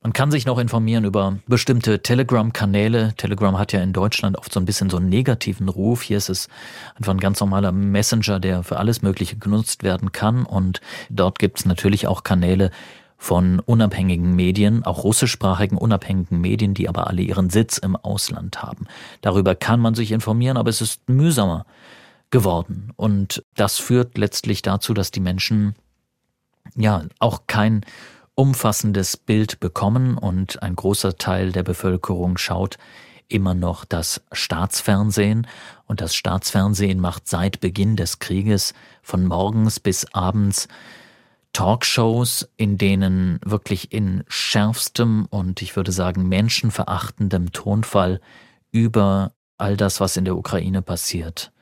Man 0.03 0.15
kann 0.15 0.31
sich 0.31 0.47
noch 0.47 0.59
informieren 0.59 1.05
über 1.05 1.39
bestimmte 1.47 2.03
Telegram-Kanäle. 2.03 3.13
Telegram 3.19 3.59
hat 3.59 3.75
ja 3.75 3.83
in 3.83 3.93
Deutschland 3.93 4.39
oft 4.39 4.53
so 4.53 4.59
ein 4.59 4.65
bisschen 4.65 4.89
so 4.89 4.97
einen 4.97 5.11
negativen 5.11 5.69
Ruf. 5.69 6.01
Hier 6.01 6.17
ist 6.17 6.31
es 6.31 6.49
einfach 6.97 7.13
ein 7.13 7.21
ganz 7.21 7.39
normaler 7.41 7.71
Messenger, 7.71 8.41
der 8.41 8.63
für 8.63 8.79
alles 8.79 9.03
Mögliche 9.03 9.37
genutzt 9.37 9.83
werden 9.83 10.11
kann. 10.11 10.45
Und 10.47 10.81
dort 11.11 11.39
gibt 11.39 11.59
es 11.59 11.67
natürlich 11.67 12.07
auch 12.09 12.25
Kanäle 12.25 12.71
von 13.19 13.61
unabhängigen 13.61 14.35
Medien, 14.35 14.83
auch 14.83 15.05
russischsprachigen 15.05 15.77
unabhängigen 15.77 16.41
Medien, 16.41 16.73
die 16.73 16.89
aber 16.89 17.07
alle 17.07 17.23
ihren 17.23 17.51
Sitz 17.51 17.77
im 17.77 17.95
Ausland 17.95 18.63
haben. 18.63 18.87
Darüber 19.21 19.55
kann 19.55 19.79
man 19.79 19.95
sich 19.95 20.11
informieren, 20.11 20.57
aber 20.57 20.71
es 20.71 20.81
ist 20.81 21.07
mühsamer 21.09 21.67
geworden. 22.31 22.93
Und 22.97 23.45
das 23.57 23.77
führt 23.77 24.17
letztlich 24.17 24.63
dazu, 24.63 24.95
dass 24.95 25.11
die 25.11 25.21
Menschen 25.21 25.77
ja 26.75 27.05
auch 27.19 27.43
kein 27.47 27.85
umfassendes 28.35 29.17
Bild 29.17 29.61
bekommen 29.61 30.17
und 30.17 30.63
ein 30.63 30.75
großer 30.75 31.17
Teil 31.17 31.53
der 31.53 31.63
Bevölkerung 31.63 32.39
schaut 32.39 32.79
immer 33.29 33.55
noch 33.55 33.85
das 33.85 34.23
Staatsfernsehen. 34.33 35.47
Und 35.87 36.01
das 36.01 36.15
Staatsfernsehen 36.15 37.01
macht 37.01 37.29
seit 37.29 37.61
Beginn 37.61 37.97
des 37.97 38.19
Krieges 38.19 38.75
von 39.03 39.27
morgens 39.27 39.81
bis 39.81 40.07
abends 40.13 40.69
Talkshows, 41.53 42.49
in 42.57 42.79
denen 42.79 43.39
wirklich 43.45 43.93
in 43.93 44.25
schärfstem 44.29 45.27
und 45.27 45.61
ich 45.61 45.77
würde 45.77 45.93
sagen 45.93 46.29
menschenverachtendem 46.29 47.53
Tonfall 47.53 48.21
über 48.71 49.33
all 49.59 49.77
das, 49.77 50.01
was 50.01 50.17
in 50.17 50.25
der 50.25 50.37
Ukraine 50.37 50.81
passiert, 50.81 51.53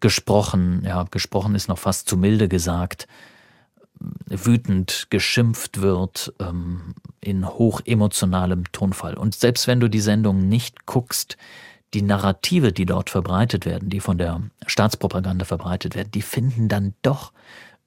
gesprochen, 0.00 0.82
ja, 0.84 1.04
gesprochen 1.04 1.54
ist 1.54 1.68
noch 1.68 1.78
fast 1.78 2.08
zu 2.08 2.18
milde 2.18 2.48
gesagt, 2.48 3.08
wütend 4.28 5.06
geschimpft 5.10 5.80
wird 5.80 6.32
ähm, 6.40 6.94
in 7.20 7.46
hochemotionalem 7.46 8.64
Tonfall. 8.72 9.14
Und 9.14 9.34
selbst 9.34 9.66
wenn 9.66 9.80
du 9.80 9.88
die 9.88 10.00
Sendung 10.00 10.48
nicht 10.48 10.86
guckst, 10.86 11.36
die 11.94 12.02
Narrative, 12.02 12.72
die 12.72 12.86
dort 12.86 13.10
verbreitet 13.10 13.64
werden, 13.64 13.88
die 13.88 14.00
von 14.00 14.18
der 14.18 14.40
Staatspropaganda 14.66 15.44
verbreitet 15.44 15.94
werden, 15.94 16.10
die 16.10 16.22
finden 16.22 16.68
dann 16.68 16.94
doch 17.02 17.32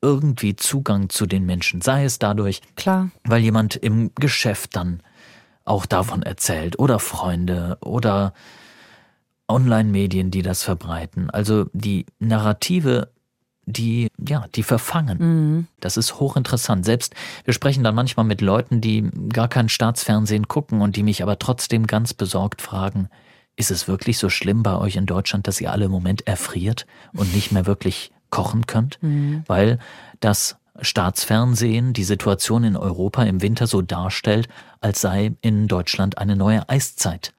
irgendwie 0.01 0.56
Zugang 0.56 1.10
zu 1.10 1.25
den 1.25 1.46
Menschen. 1.46 1.82
Sei 1.82 2.06
es 2.06 2.20
dadurch, 2.20 2.62
Klar. 2.75 3.12
weil 3.25 3.42
jemand 3.42 3.75
im 3.75 4.12
Geschäft 4.16 4.75
dann 4.75 5.01
auch 5.66 5.86
davon 5.86 6.24
erzählt 6.24 6.80
oder 6.80 7.00
Freunde 7.00 7.78
oder 7.82 8.34
Online-Medien, 9.48 10.32
die 10.32 10.42
das 10.42 10.63
verbreiten. 10.63 11.30
Also 11.30 11.66
die 11.74 12.06
Narrative 12.20 13.12
die, 13.72 14.10
ja, 14.18 14.46
die 14.56 14.64
verfangen. 14.64 15.18
Mhm. 15.20 15.68
Das 15.80 15.98
ist 15.98 16.20
hochinteressant. 16.20 16.86
Selbst 16.86 17.16
wir 17.46 17.54
sprechen 17.54 17.84
dann 17.84 17.96
manchmal 17.96 18.26
mit 18.26 18.42
Leuten, 18.42 18.82
die 18.82 19.10
gar 19.32 19.48
kein 19.48 19.70
Staatsfernsehen 19.70 20.48
gucken 20.48 20.82
und 20.82 20.96
die 20.96 21.04
mich 21.04 21.22
aber 21.22 21.40
trotzdem 21.40 21.88
ganz 21.88 22.14
besorgt 22.14 22.62
fragen, 22.62 23.10
ist 23.56 23.72
es 23.72 23.88
wirklich 23.88 24.18
so 24.18 24.30
schlimm 24.30 24.64
bei 24.64 24.78
euch 24.78 24.96
in 24.96 25.06
Deutschland, 25.06 25.48
dass 25.48 25.60
ihr 25.60 25.72
alle 25.72 25.86
im 25.86 25.92
Moment 25.92 26.26
erfriert 26.26 26.86
und 27.14 27.34
nicht 27.36 27.52
mehr 27.52 27.66
wirklich 27.66 28.12
kochen 28.30 28.66
könnt? 28.68 28.98
Mhm. 29.02 29.44
Weil 29.48 29.80
das 30.22 30.58
Staatsfernsehen 30.82 31.92
die 31.92 32.06
Situation 32.06 32.64
in 32.64 32.78
Europa 32.78 33.24
im 33.24 33.42
Winter 33.42 33.68
so 33.68 33.82
darstellt, 33.82 34.48
als 34.80 35.02
sei 35.02 35.34
in 35.42 35.68
Deutschland 35.68 36.18
eine 36.18 36.38
neue 36.38 36.70
Eiszeit. 36.70 37.34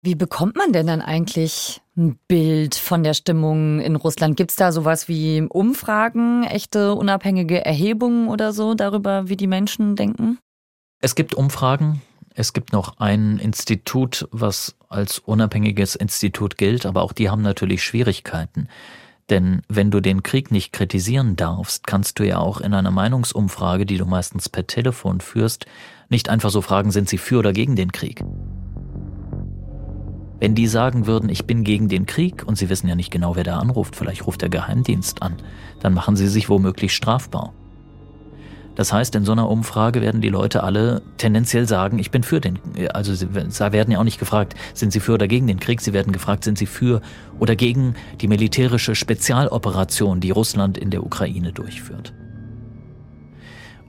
Wie 0.00 0.14
bekommt 0.14 0.56
man 0.56 0.72
denn 0.72 0.86
dann 0.86 1.02
eigentlich 1.02 1.81
ein 1.96 2.18
Bild 2.28 2.74
von 2.74 3.02
der 3.02 3.14
Stimmung 3.14 3.80
in 3.80 3.96
Russland? 3.96 4.36
Gibt 4.36 4.50
es 4.50 4.56
da 4.56 4.72
sowas 4.72 5.08
wie 5.08 5.42
Umfragen, 5.42 6.44
echte 6.44 6.94
unabhängige 6.94 7.64
Erhebungen 7.64 8.28
oder 8.28 8.52
so 8.52 8.74
darüber, 8.74 9.28
wie 9.28 9.36
die 9.36 9.46
Menschen 9.46 9.96
denken? 9.96 10.38
Es 11.00 11.14
gibt 11.14 11.34
Umfragen. 11.34 12.00
Es 12.34 12.54
gibt 12.54 12.72
noch 12.72 12.98
ein 12.98 13.38
Institut, 13.38 14.26
was 14.30 14.74
als 14.88 15.18
unabhängiges 15.18 15.96
Institut 15.96 16.56
gilt, 16.56 16.86
aber 16.86 17.02
auch 17.02 17.12
die 17.12 17.28
haben 17.28 17.42
natürlich 17.42 17.82
Schwierigkeiten. 17.84 18.68
Denn 19.28 19.62
wenn 19.68 19.90
du 19.90 20.00
den 20.00 20.22
Krieg 20.22 20.50
nicht 20.50 20.72
kritisieren 20.72 21.36
darfst, 21.36 21.86
kannst 21.86 22.18
du 22.18 22.26
ja 22.26 22.38
auch 22.38 22.60
in 22.60 22.74
einer 22.74 22.90
Meinungsumfrage, 22.90 23.86
die 23.86 23.98
du 23.98 24.06
meistens 24.06 24.48
per 24.48 24.66
Telefon 24.66 25.20
führst, 25.20 25.66
nicht 26.08 26.28
einfach 26.28 26.50
so 26.50 26.62
fragen, 26.62 26.90
sind 26.90 27.08
sie 27.08 27.18
für 27.18 27.38
oder 27.38 27.52
gegen 27.52 27.76
den 27.76 27.92
Krieg. 27.92 28.22
Wenn 30.42 30.56
die 30.56 30.66
sagen 30.66 31.06
würden, 31.06 31.28
ich 31.28 31.46
bin 31.46 31.62
gegen 31.62 31.88
den 31.88 32.04
Krieg 32.04 32.42
und 32.44 32.58
sie 32.58 32.68
wissen 32.68 32.88
ja 32.88 32.96
nicht 32.96 33.12
genau, 33.12 33.36
wer 33.36 33.44
da 33.44 33.60
anruft, 33.60 33.94
vielleicht 33.94 34.26
ruft 34.26 34.42
der 34.42 34.48
Geheimdienst 34.48 35.22
an, 35.22 35.36
dann 35.78 35.94
machen 35.94 36.16
sie 36.16 36.26
sich 36.26 36.48
womöglich 36.48 36.96
strafbar. 36.96 37.52
Das 38.74 38.92
heißt, 38.92 39.14
in 39.14 39.24
so 39.24 39.30
einer 39.30 39.48
Umfrage 39.48 40.00
werden 40.00 40.20
die 40.20 40.30
Leute 40.30 40.64
alle 40.64 41.00
tendenziell 41.16 41.68
sagen, 41.68 42.00
ich 42.00 42.10
bin 42.10 42.24
für 42.24 42.40
den, 42.40 42.58
also 42.92 43.14
sie 43.14 43.32
werden 43.32 43.92
ja 43.92 44.00
auch 44.00 44.04
nicht 44.04 44.18
gefragt, 44.18 44.56
sind 44.74 44.92
sie 44.92 44.98
für 44.98 45.12
oder 45.12 45.28
gegen 45.28 45.46
den 45.46 45.60
Krieg, 45.60 45.80
sie 45.80 45.92
werden 45.92 46.12
gefragt, 46.12 46.42
sind 46.42 46.58
sie 46.58 46.66
für 46.66 47.02
oder 47.38 47.54
gegen 47.54 47.94
die 48.20 48.26
militärische 48.26 48.96
Spezialoperation, 48.96 50.18
die 50.18 50.32
Russland 50.32 50.76
in 50.76 50.90
der 50.90 51.06
Ukraine 51.06 51.52
durchführt. 51.52 52.14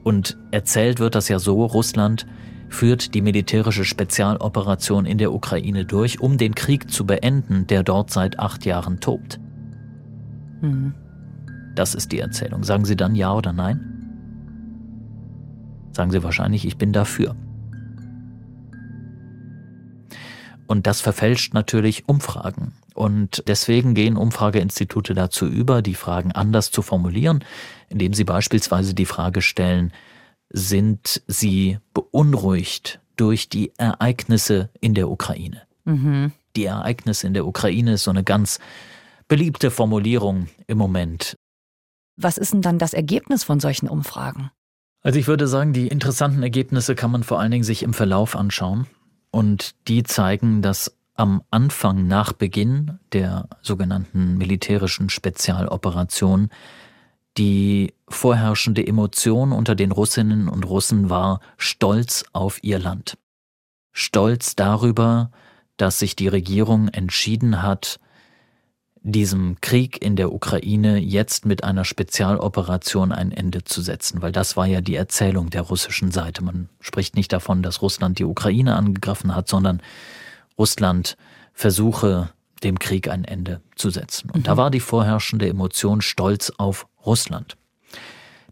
Und 0.04 0.36
erzählt 0.52 1.00
wird 1.00 1.16
das 1.16 1.26
ja 1.26 1.40
so, 1.40 1.64
Russland 1.64 2.26
führt 2.74 3.14
die 3.14 3.22
militärische 3.22 3.84
Spezialoperation 3.84 5.06
in 5.06 5.16
der 5.16 5.32
Ukraine 5.32 5.84
durch, 5.84 6.20
um 6.20 6.36
den 6.36 6.54
Krieg 6.54 6.90
zu 6.90 7.06
beenden, 7.06 7.66
der 7.66 7.82
dort 7.82 8.10
seit 8.10 8.38
acht 8.38 8.66
Jahren 8.66 9.00
tobt. 9.00 9.40
Mhm. 10.60 10.94
Das 11.74 11.94
ist 11.94 12.12
die 12.12 12.18
Erzählung. 12.18 12.64
Sagen 12.64 12.84
Sie 12.84 12.96
dann 12.96 13.14
ja 13.14 13.32
oder 13.32 13.52
nein? 13.52 13.80
Sagen 15.92 16.10
Sie 16.10 16.22
wahrscheinlich, 16.22 16.66
ich 16.66 16.76
bin 16.76 16.92
dafür. 16.92 17.36
Und 20.66 20.86
das 20.86 21.00
verfälscht 21.00 21.54
natürlich 21.54 22.08
Umfragen. 22.08 22.72
Und 22.94 23.42
deswegen 23.48 23.94
gehen 23.94 24.16
Umfrageinstitute 24.16 25.14
dazu 25.14 25.46
über, 25.46 25.82
die 25.82 25.94
Fragen 25.94 26.32
anders 26.32 26.70
zu 26.70 26.80
formulieren, 26.80 27.44
indem 27.88 28.14
sie 28.14 28.24
beispielsweise 28.24 28.94
die 28.94 29.04
Frage 29.04 29.42
stellen, 29.42 29.92
sind 30.50 31.22
sie 31.26 31.78
beunruhigt 31.92 33.00
durch 33.16 33.48
die 33.48 33.72
Ereignisse 33.76 34.70
in 34.80 34.94
der 34.94 35.08
Ukraine. 35.08 35.62
Mhm. 35.84 36.32
Die 36.56 36.64
Ereignisse 36.64 37.26
in 37.26 37.34
der 37.34 37.46
Ukraine 37.46 37.94
ist 37.94 38.04
so 38.04 38.10
eine 38.10 38.24
ganz 38.24 38.58
beliebte 39.28 39.70
Formulierung 39.70 40.48
im 40.66 40.78
Moment. 40.78 41.36
Was 42.16 42.38
ist 42.38 42.52
denn 42.52 42.62
dann 42.62 42.78
das 42.78 42.94
Ergebnis 42.94 43.44
von 43.44 43.58
solchen 43.60 43.88
Umfragen? 43.88 44.50
Also 45.02 45.18
ich 45.18 45.26
würde 45.26 45.46
sagen, 45.48 45.72
die 45.72 45.88
interessanten 45.88 46.42
Ergebnisse 46.42 46.94
kann 46.94 47.10
man 47.10 47.24
vor 47.24 47.40
allen 47.40 47.50
Dingen 47.50 47.64
sich 47.64 47.82
im 47.82 47.92
Verlauf 47.92 48.36
anschauen. 48.36 48.86
Und 49.30 49.74
die 49.88 50.04
zeigen, 50.04 50.62
dass 50.62 50.96
am 51.14 51.42
Anfang 51.50 52.06
nach 52.06 52.32
Beginn 52.32 52.98
der 53.12 53.48
sogenannten 53.62 54.38
militärischen 54.38 55.10
Spezialoperation 55.10 56.50
die 57.36 57.94
vorherrschende 58.08 58.86
Emotion 58.86 59.52
unter 59.52 59.74
den 59.74 59.92
Russinnen 59.92 60.48
und 60.48 60.64
Russen 60.64 61.10
war 61.10 61.40
Stolz 61.56 62.24
auf 62.32 62.62
ihr 62.62 62.78
Land. 62.78 63.18
Stolz 63.92 64.56
darüber, 64.56 65.30
dass 65.76 65.98
sich 65.98 66.16
die 66.16 66.28
Regierung 66.28 66.88
entschieden 66.88 67.62
hat, 67.62 67.98
diesem 69.06 69.60
Krieg 69.60 70.02
in 70.02 70.16
der 70.16 70.32
Ukraine 70.32 70.98
jetzt 70.98 71.44
mit 71.44 71.62
einer 71.62 71.84
Spezialoperation 71.84 73.12
ein 73.12 73.32
Ende 73.32 73.62
zu 73.62 73.82
setzen, 73.82 74.22
weil 74.22 74.32
das 74.32 74.56
war 74.56 74.66
ja 74.66 74.80
die 74.80 74.94
Erzählung 74.94 75.50
der 75.50 75.60
russischen 75.60 76.10
Seite. 76.10 76.42
Man 76.42 76.70
spricht 76.80 77.14
nicht 77.14 77.32
davon, 77.32 77.62
dass 77.62 77.82
Russland 77.82 78.18
die 78.18 78.24
Ukraine 78.24 78.76
angegriffen 78.76 79.36
hat, 79.36 79.48
sondern 79.48 79.82
Russland 80.58 81.18
versuche, 81.52 82.30
dem 82.64 82.78
Krieg 82.78 83.08
ein 83.08 83.24
Ende 83.24 83.60
zu 83.76 83.90
setzen. 83.90 84.30
Und 84.30 84.40
mhm. 84.40 84.44
da 84.44 84.56
war 84.56 84.70
die 84.70 84.80
vorherrschende 84.80 85.48
Emotion 85.48 86.00
Stolz 86.00 86.52
auf 86.56 86.86
Russland. 87.04 87.56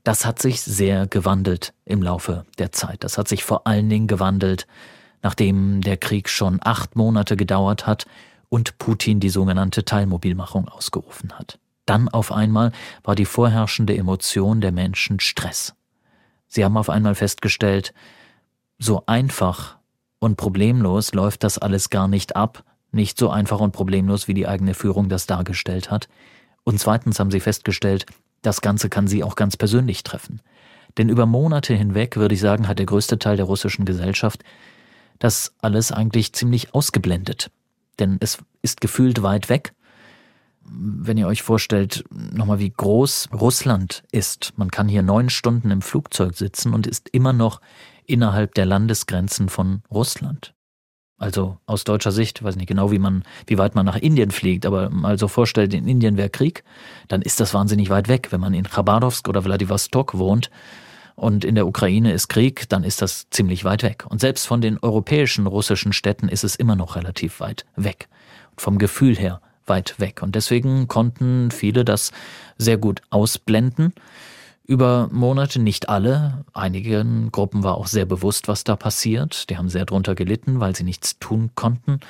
Das 0.04 0.26
hat 0.26 0.40
sich 0.40 0.60
sehr 0.60 1.06
gewandelt 1.06 1.74
im 1.84 2.02
Laufe 2.02 2.44
der 2.58 2.72
Zeit. 2.72 3.04
Das 3.04 3.18
hat 3.18 3.28
sich 3.28 3.44
vor 3.44 3.66
allen 3.66 3.88
Dingen 3.88 4.08
gewandelt, 4.08 4.66
nachdem 5.22 5.80
der 5.80 5.96
Krieg 5.96 6.28
schon 6.28 6.58
acht 6.62 6.96
Monate 6.96 7.36
gedauert 7.36 7.86
hat 7.86 8.06
und 8.48 8.78
Putin 8.78 9.20
die 9.20 9.30
sogenannte 9.30 9.84
Teilmobilmachung 9.84 10.68
ausgerufen 10.68 11.32
hat. 11.38 11.58
Dann 11.86 12.08
auf 12.08 12.32
einmal 12.32 12.72
war 13.02 13.14
die 13.14 13.24
vorherrschende 13.24 13.96
Emotion 13.96 14.60
der 14.60 14.72
Menschen 14.72 15.20
Stress. 15.20 15.74
Sie 16.48 16.64
haben 16.64 16.76
auf 16.76 16.90
einmal 16.90 17.14
festgestellt, 17.14 17.94
so 18.78 19.04
einfach 19.06 19.78
und 20.18 20.36
problemlos 20.36 21.14
läuft 21.14 21.44
das 21.44 21.58
alles 21.58 21.90
gar 21.90 22.08
nicht 22.08 22.36
ab, 22.36 22.64
nicht 22.92 23.18
so 23.18 23.30
einfach 23.30 23.60
und 23.60 23.72
problemlos, 23.72 24.28
wie 24.28 24.34
die 24.34 24.46
eigene 24.46 24.74
Führung 24.74 25.08
das 25.08 25.26
dargestellt 25.26 25.90
hat. 25.90 26.08
Und 26.64 26.78
zweitens 26.78 27.18
haben 27.18 27.30
sie 27.30 27.40
festgestellt, 27.40 28.06
das 28.42 28.60
Ganze 28.60 28.88
kann 28.88 29.06
sie 29.06 29.24
auch 29.24 29.36
ganz 29.36 29.56
persönlich 29.56 30.02
treffen. 30.02 30.40
Denn 30.98 31.08
über 31.08 31.26
Monate 31.26 31.74
hinweg, 31.74 32.16
würde 32.16 32.34
ich 32.34 32.40
sagen, 32.40 32.68
hat 32.68 32.78
der 32.78 32.86
größte 32.86 33.18
Teil 33.18 33.36
der 33.36 33.46
russischen 33.46 33.84
Gesellschaft 33.84 34.42
das 35.18 35.54
alles 35.60 35.92
eigentlich 35.92 36.32
ziemlich 36.32 36.74
ausgeblendet. 36.74 37.50
Denn 37.98 38.18
es 38.20 38.38
ist 38.60 38.80
gefühlt 38.80 39.22
weit 39.22 39.48
weg. 39.48 39.72
Wenn 40.64 41.16
ihr 41.16 41.26
euch 41.26 41.42
vorstellt, 41.42 42.04
nochmal 42.10 42.58
wie 42.58 42.70
groß 42.70 43.28
Russland 43.32 44.04
ist. 44.12 44.52
Man 44.56 44.70
kann 44.70 44.88
hier 44.88 45.02
neun 45.02 45.30
Stunden 45.30 45.70
im 45.70 45.82
Flugzeug 45.82 46.36
sitzen 46.36 46.74
und 46.74 46.86
ist 46.86 47.08
immer 47.10 47.32
noch 47.32 47.60
innerhalb 48.06 48.54
der 48.54 48.66
Landesgrenzen 48.66 49.48
von 49.48 49.82
Russland. 49.90 50.54
Also 51.22 51.56
aus 51.66 51.84
deutscher 51.84 52.10
Sicht, 52.10 52.42
weiß 52.42 52.56
nicht 52.56 52.66
genau, 52.66 52.90
wie 52.90 52.98
man, 52.98 53.22
wie 53.46 53.56
weit 53.56 53.76
man 53.76 53.86
nach 53.86 53.94
Indien 53.96 54.32
fliegt, 54.32 54.66
aber 54.66 54.90
mal 54.90 55.20
so 55.20 55.28
vorstellt, 55.28 55.72
in 55.72 55.86
Indien 55.86 56.16
wäre 56.16 56.30
Krieg, 56.30 56.64
dann 57.06 57.22
ist 57.22 57.38
das 57.38 57.54
wahnsinnig 57.54 57.90
weit 57.90 58.08
weg. 58.08 58.32
Wenn 58.32 58.40
man 58.40 58.54
in 58.54 58.64
Khabarovsk 58.64 59.28
oder 59.28 59.42
Vladivostok 59.42 60.18
wohnt 60.18 60.50
und 61.14 61.44
in 61.44 61.54
der 61.54 61.68
Ukraine 61.68 62.10
ist 62.10 62.26
Krieg, 62.26 62.68
dann 62.70 62.82
ist 62.82 63.02
das 63.02 63.30
ziemlich 63.30 63.64
weit 63.64 63.84
weg. 63.84 64.04
Und 64.08 64.20
selbst 64.20 64.48
von 64.48 64.60
den 64.60 64.78
europäischen 64.82 65.46
russischen 65.46 65.92
Städten 65.92 66.28
ist 66.28 66.42
es 66.42 66.56
immer 66.56 66.74
noch 66.74 66.96
relativ 66.96 67.38
weit 67.38 67.66
weg. 67.76 68.08
vom 68.56 68.78
Gefühl 68.78 69.16
her 69.16 69.40
weit 69.66 70.00
weg. 70.00 70.22
Und 70.22 70.34
deswegen 70.34 70.88
konnten 70.88 71.52
viele 71.52 71.84
das 71.84 72.10
sehr 72.58 72.78
gut 72.78 73.00
ausblenden 73.10 73.94
über 74.64 75.08
Monate, 75.10 75.58
nicht 75.58 75.88
alle. 75.88 76.44
Einigen 76.52 77.32
Gruppen 77.32 77.62
war 77.62 77.76
auch 77.76 77.86
sehr 77.86 78.06
bewusst, 78.06 78.48
was 78.48 78.64
da 78.64 78.76
passiert. 78.76 79.50
Die 79.50 79.56
haben 79.56 79.68
sehr 79.68 79.84
drunter 79.84 80.14
gelitten, 80.14 80.60
weil 80.60 80.76
sie 80.76 80.84
nichts 80.84 81.18
tun 81.18 81.50
konnten. 81.54 82.00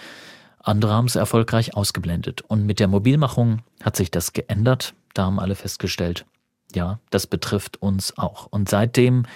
Andere 0.58 0.92
haben 0.92 1.06
es 1.06 1.16
erfolgreich 1.16 1.74
ausgeblendet. 1.74 2.42
Und 2.42 2.66
mit 2.66 2.78
der 2.78 2.88
Mobilmachung 2.88 3.62
hat 3.82 3.96
sich 3.96 4.10
das 4.10 4.32
geändert. 4.32 4.94
Da 5.14 5.24
haben 5.24 5.40
alle 5.40 5.54
festgestellt, 5.54 6.24
ja, 6.74 6.98
das 7.10 7.26
betrifft 7.26 7.82
uns 7.82 8.16
auch. 8.16 8.46
Und 8.46 8.68
seitdem 8.68 9.26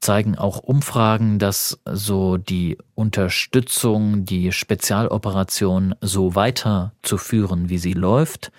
zeigen 0.00 0.36
auch 0.36 0.58
Umfragen, 0.58 1.38
dass 1.38 1.80
so 1.84 2.36
die 2.36 2.78
Unterstützung, 2.94 4.24
die 4.24 4.52
Spezialoperation 4.52 5.94
so 6.00 6.34
weiterzuführen, 6.34 7.68
wie 7.68 7.78
sie 7.78 7.92
läuft, 7.92 8.50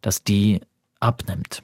dass 0.00 0.24
die 0.24 0.60
abnimmt. 0.98 1.62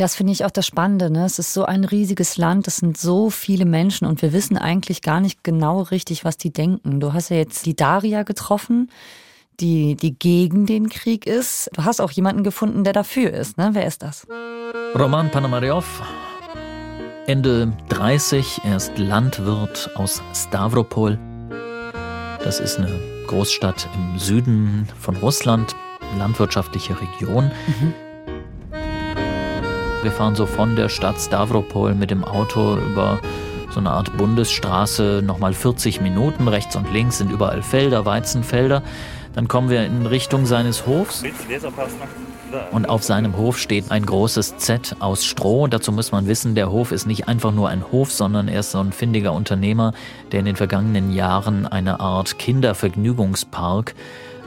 Das 0.00 0.14
finde 0.14 0.32
ich 0.32 0.46
auch 0.46 0.50
das 0.50 0.66
Spannende. 0.66 1.10
Ne? 1.10 1.26
Es 1.26 1.38
ist 1.38 1.52
so 1.52 1.66
ein 1.66 1.84
riesiges 1.84 2.38
Land, 2.38 2.66
es 2.66 2.78
sind 2.78 2.96
so 2.96 3.28
viele 3.28 3.66
Menschen 3.66 4.06
und 4.06 4.22
wir 4.22 4.32
wissen 4.32 4.56
eigentlich 4.56 5.02
gar 5.02 5.20
nicht 5.20 5.44
genau 5.44 5.82
richtig, 5.82 6.24
was 6.24 6.38
die 6.38 6.50
denken. 6.50 7.00
Du 7.00 7.12
hast 7.12 7.28
ja 7.28 7.36
jetzt 7.36 7.66
die 7.66 7.76
Daria 7.76 8.22
getroffen, 8.22 8.90
die, 9.60 9.96
die 9.96 10.18
gegen 10.18 10.64
den 10.64 10.88
Krieg 10.88 11.26
ist. 11.26 11.68
Du 11.74 11.84
hast 11.84 12.00
auch 12.00 12.12
jemanden 12.12 12.44
gefunden, 12.44 12.82
der 12.82 12.94
dafür 12.94 13.30
ist. 13.34 13.58
Ne? 13.58 13.70
Wer 13.74 13.86
ist 13.86 14.02
das? 14.02 14.26
Roman 14.98 15.30
Panamaryov, 15.30 16.02
Ende 17.26 17.70
30, 17.90 18.62
er 18.64 18.78
ist 18.78 18.96
Landwirt 18.96 19.90
aus 19.96 20.22
Stavropol. 20.34 21.18
Das 22.42 22.58
ist 22.58 22.78
eine 22.78 22.98
Großstadt 23.26 23.86
im 23.94 24.18
Süden 24.18 24.88
von 24.98 25.16
Russland, 25.16 25.76
landwirtschaftliche 26.16 26.98
Region. 26.98 27.50
Mhm. 27.66 28.09
Wir 30.02 30.12
fahren 30.12 30.34
so 30.34 30.46
von 30.46 30.76
der 30.76 30.88
Stadt 30.88 31.20
Stavropol 31.20 31.94
mit 31.94 32.10
dem 32.10 32.24
Auto 32.24 32.76
über 32.76 33.20
so 33.70 33.80
eine 33.80 33.90
Art 33.90 34.16
Bundesstraße 34.16 35.22
nochmal 35.22 35.52
40 35.52 36.00
Minuten. 36.00 36.48
Rechts 36.48 36.74
und 36.74 36.90
links 36.90 37.18
sind 37.18 37.30
überall 37.30 37.62
Felder, 37.62 38.06
Weizenfelder. 38.06 38.82
Dann 39.34 39.46
kommen 39.46 39.68
wir 39.68 39.84
in 39.84 40.06
Richtung 40.06 40.46
seines 40.46 40.86
Hofs. 40.86 41.22
Und 42.72 42.88
auf 42.88 43.04
seinem 43.04 43.36
Hof 43.36 43.58
steht 43.58 43.90
ein 43.90 44.06
großes 44.06 44.56
Z 44.56 44.96
aus 45.00 45.24
Stroh. 45.24 45.66
Dazu 45.66 45.92
muss 45.92 46.12
man 46.12 46.26
wissen, 46.26 46.54
der 46.54 46.72
Hof 46.72 46.92
ist 46.92 47.06
nicht 47.06 47.28
einfach 47.28 47.52
nur 47.52 47.68
ein 47.68 47.84
Hof, 47.92 48.10
sondern 48.10 48.48
er 48.48 48.60
ist 48.60 48.72
so 48.72 48.80
ein 48.80 48.92
findiger 48.92 49.34
Unternehmer, 49.34 49.92
der 50.32 50.40
in 50.40 50.46
den 50.46 50.56
vergangenen 50.56 51.12
Jahren 51.12 51.66
eine 51.66 52.00
Art 52.00 52.38
Kindervergnügungspark 52.38 53.94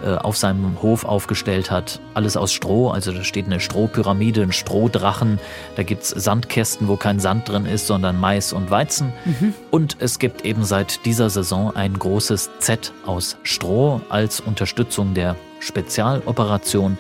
auf 0.04 0.38
seinem 0.38 0.82
Hof 0.82 1.06
aufgestellt 1.06 1.72
hat. 1.72 2.00
Alles 2.14 2.38
aus 2.38 2.52
Stroh, 2.54 2.90
also 2.90 3.12
da 3.12 3.24
steht 3.24 3.46
eine 3.46 3.60
Strohpyramide, 3.60 4.42
ein 4.42 4.52
Strohdrachen, 4.52 5.40
da 5.76 5.84
gibt 5.84 6.04
es 6.04 6.10
Sandkästen, 6.10 6.88
wo 6.88 6.96
kein 6.96 7.20
Sand 7.20 7.50
drin 7.50 7.66
ist, 7.66 7.88
sondern 7.88 8.20
Mais 8.20 8.54
und 8.54 8.70
Weizen. 8.70 9.14
Mhm. 9.26 9.54
Und 9.72 9.98
es 10.00 10.20
gibt 10.20 10.46
eben 10.46 10.64
seit 10.64 11.06
dieser 11.06 11.30
Saison 11.30 11.76
ein 11.76 11.98
großes 11.98 12.50
Z 12.60 12.94
aus 13.06 13.38
Stroh 13.44 14.02
als 14.10 14.40
Unterstützung 14.40 15.14
der 15.14 15.36
Spezialoperation 15.60 16.98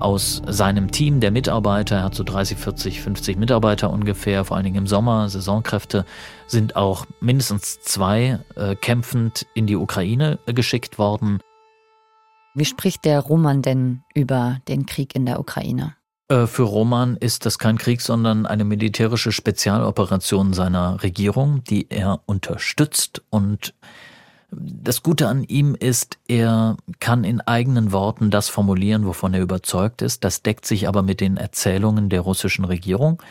aus 0.00 0.42
seinem 0.46 0.90
Team 0.90 1.20
der 1.20 1.30
Mitarbeiter, 1.30 1.96
er 1.96 2.04
hat 2.04 2.14
so 2.14 2.24
30, 2.24 2.58
40, 2.58 3.00
50 3.00 3.36
Mitarbeiter 3.38 3.90
ungefähr, 3.90 4.44
vor 4.44 4.56
allen 4.56 4.64
Dingen 4.64 4.76
im 4.76 4.86
Sommer, 4.86 5.28
Saisonkräfte, 5.28 6.04
sind 6.46 6.76
auch 6.76 7.06
mindestens 7.20 7.80
zwei 7.80 8.40
äh, 8.56 8.74
kämpfend 8.74 9.46
in 9.54 9.66
die 9.66 9.76
Ukraine 9.76 10.38
geschickt 10.46 10.98
worden. 10.98 11.40
Wie 12.54 12.64
spricht 12.64 13.04
der 13.04 13.20
Roman 13.20 13.62
denn 13.62 14.02
über 14.14 14.58
den 14.66 14.86
Krieg 14.86 15.14
in 15.14 15.26
der 15.26 15.38
Ukraine? 15.38 15.94
Äh, 16.28 16.46
für 16.46 16.62
Roman 16.62 17.16
ist 17.16 17.44
das 17.44 17.58
kein 17.58 17.76
Krieg, 17.76 18.00
sondern 18.00 18.46
eine 18.46 18.64
militärische 18.64 19.32
Spezialoperation 19.32 20.52
seiner 20.52 21.02
Regierung, 21.02 21.62
die 21.64 21.90
er 21.90 22.20
unterstützt 22.26 23.22
und 23.30 23.74
das 24.52 25.02
Gute 25.02 25.28
an 25.28 25.44
ihm 25.44 25.74
ist, 25.74 26.18
er 26.26 26.76
kann 26.98 27.24
in 27.24 27.40
eigenen 27.40 27.92
Worten 27.92 28.30
das 28.30 28.48
formulieren, 28.48 29.06
wovon 29.06 29.34
er 29.34 29.40
überzeugt 29.40 30.02
ist. 30.02 30.24
Das 30.24 30.42
deckt 30.42 30.66
sich 30.66 30.88
aber 30.88 31.02
mit 31.02 31.20
den 31.20 31.36
Erzählungen 31.36 32.08
der 32.08 32.20
russischen 32.20 32.64
Regierung, 32.64 33.22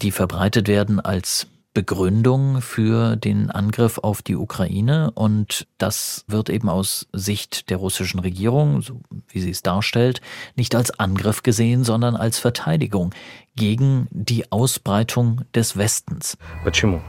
die 0.00 0.10
verbreitet 0.10 0.68
werden 0.68 1.00
als 1.00 1.46
Begründung 1.78 2.60
für 2.60 3.14
den 3.14 3.52
Angriff 3.52 3.98
auf 3.98 4.20
die 4.20 4.34
Ukraine 4.34 5.12
und 5.14 5.68
das 5.78 6.24
wird 6.26 6.50
eben 6.50 6.68
aus 6.68 7.06
Sicht 7.12 7.70
der 7.70 7.76
russischen 7.76 8.18
Regierung, 8.18 8.82
so 8.82 9.00
wie 9.28 9.40
sie 9.40 9.50
es 9.50 9.62
darstellt, 9.62 10.20
nicht 10.56 10.74
als 10.74 10.98
Angriff 10.98 11.44
gesehen, 11.44 11.84
sondern 11.84 12.16
als 12.16 12.40
Verteidigung 12.40 13.14
gegen 13.54 14.08
die 14.10 14.50
Ausbreitung 14.50 15.42
des 15.54 15.76
Westens. 15.76 16.36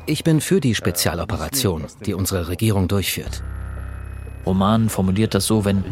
Ich 0.05 0.23
bin 0.23 0.39
für 0.39 0.59
die 0.59 0.75
Spezialoperation, 0.75 1.87
die 2.05 2.13
unsere 2.13 2.47
Regierung 2.47 2.87
durchführt. 2.87 3.41
Roman 4.45 4.89
formuliert 4.89 5.33
das 5.33 5.47
so, 5.47 5.65
wenn 5.65 5.83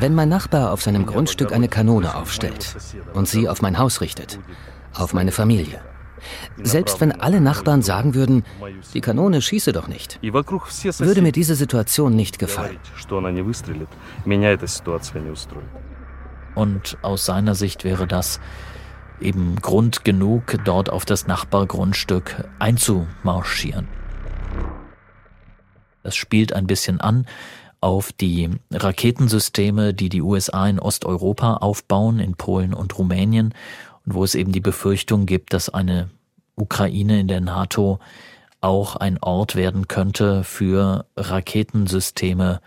wenn 0.00 0.14
mein 0.16 0.28
Nachbar 0.28 0.72
auf 0.72 0.82
seinem 0.82 1.06
Grundstück 1.06 1.52
eine 1.52 1.68
Kanone 1.68 2.16
aufstellt 2.16 2.74
und 3.14 3.28
sie 3.28 3.48
auf 3.48 3.62
mein 3.62 3.78
Haus 3.78 4.00
richtet, 4.00 4.40
auf 4.94 5.14
meine 5.14 5.30
Familie, 5.30 5.80
selbst 6.62 7.00
wenn 7.00 7.12
alle 7.12 7.40
Nachbarn 7.40 7.82
sagen 7.82 8.14
würden, 8.14 8.44
die 8.94 9.00
Kanone 9.00 9.42
schieße 9.42 9.72
doch 9.72 9.88
nicht, 9.88 10.18
würde 10.22 11.22
mir 11.22 11.32
diese 11.32 11.54
Situation 11.54 12.14
nicht 12.16 12.38
gefallen. 12.38 12.78
Und 16.54 16.98
aus 17.02 17.24
seiner 17.24 17.54
Sicht 17.54 17.84
wäre 17.84 18.06
das 18.06 18.40
eben 19.20 19.56
Grund 19.56 20.04
genug, 20.04 20.56
dort 20.64 20.90
auf 20.90 21.04
das 21.04 21.26
Nachbargrundstück 21.26 22.48
einzumarschieren. 22.58 23.88
Das 26.02 26.16
spielt 26.16 26.54
ein 26.54 26.66
bisschen 26.66 27.00
an 27.00 27.26
auf 27.80 28.12
die 28.12 28.50
Raketensysteme, 28.70 29.94
die 29.94 30.08
die 30.08 30.22
USA 30.22 30.68
in 30.68 30.78
Osteuropa 30.78 31.54
aufbauen, 31.54 32.18
in 32.18 32.34
Polen 32.34 32.74
und 32.74 32.98
Rumänien, 32.98 33.54
und 34.06 34.14
wo 34.14 34.24
es 34.24 34.34
eben 34.34 34.52
die 34.52 34.60
Befürchtung 34.60 35.26
gibt, 35.26 35.52
dass 35.52 35.68
eine 35.68 36.10
Ukraine 36.56 37.20
in 37.20 37.28
der 37.28 37.40
NATO 37.40 37.98
auch 38.60 38.96
ein 38.96 39.18
Ort 39.22 39.56
werden 39.56 39.88
könnte 39.88 40.44
für 40.44 41.06
Raketensysteme 41.16 42.60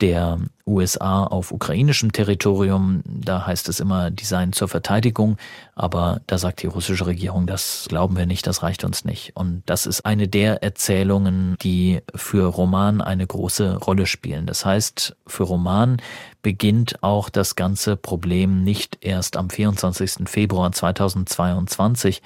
der 0.00 0.38
USA 0.66 1.24
auf 1.24 1.52
ukrainischem 1.52 2.12
Territorium. 2.12 3.02
Da 3.04 3.46
heißt 3.46 3.68
es 3.68 3.80
immer, 3.80 4.10
die 4.10 4.24
seien 4.24 4.52
zur 4.52 4.68
Verteidigung. 4.68 5.36
Aber 5.74 6.20
da 6.26 6.38
sagt 6.38 6.62
die 6.62 6.66
russische 6.66 7.06
Regierung, 7.06 7.46
das 7.46 7.86
glauben 7.88 8.16
wir 8.16 8.26
nicht, 8.26 8.46
das 8.46 8.62
reicht 8.62 8.84
uns 8.84 9.04
nicht. 9.04 9.36
Und 9.36 9.62
das 9.66 9.86
ist 9.86 10.06
eine 10.06 10.28
der 10.28 10.62
Erzählungen, 10.62 11.56
die 11.62 12.00
für 12.14 12.46
Roman 12.46 13.00
eine 13.00 13.26
große 13.26 13.76
Rolle 13.76 14.06
spielen. 14.06 14.46
Das 14.46 14.64
heißt, 14.64 15.16
für 15.26 15.44
Roman 15.44 15.98
beginnt 16.42 17.02
auch 17.02 17.28
das 17.28 17.56
ganze 17.56 17.96
Problem 17.96 18.64
nicht 18.64 18.98
erst 19.00 19.36
am 19.36 19.50
24. 19.50 20.28
Februar 20.28 20.72
2022, 20.72 22.22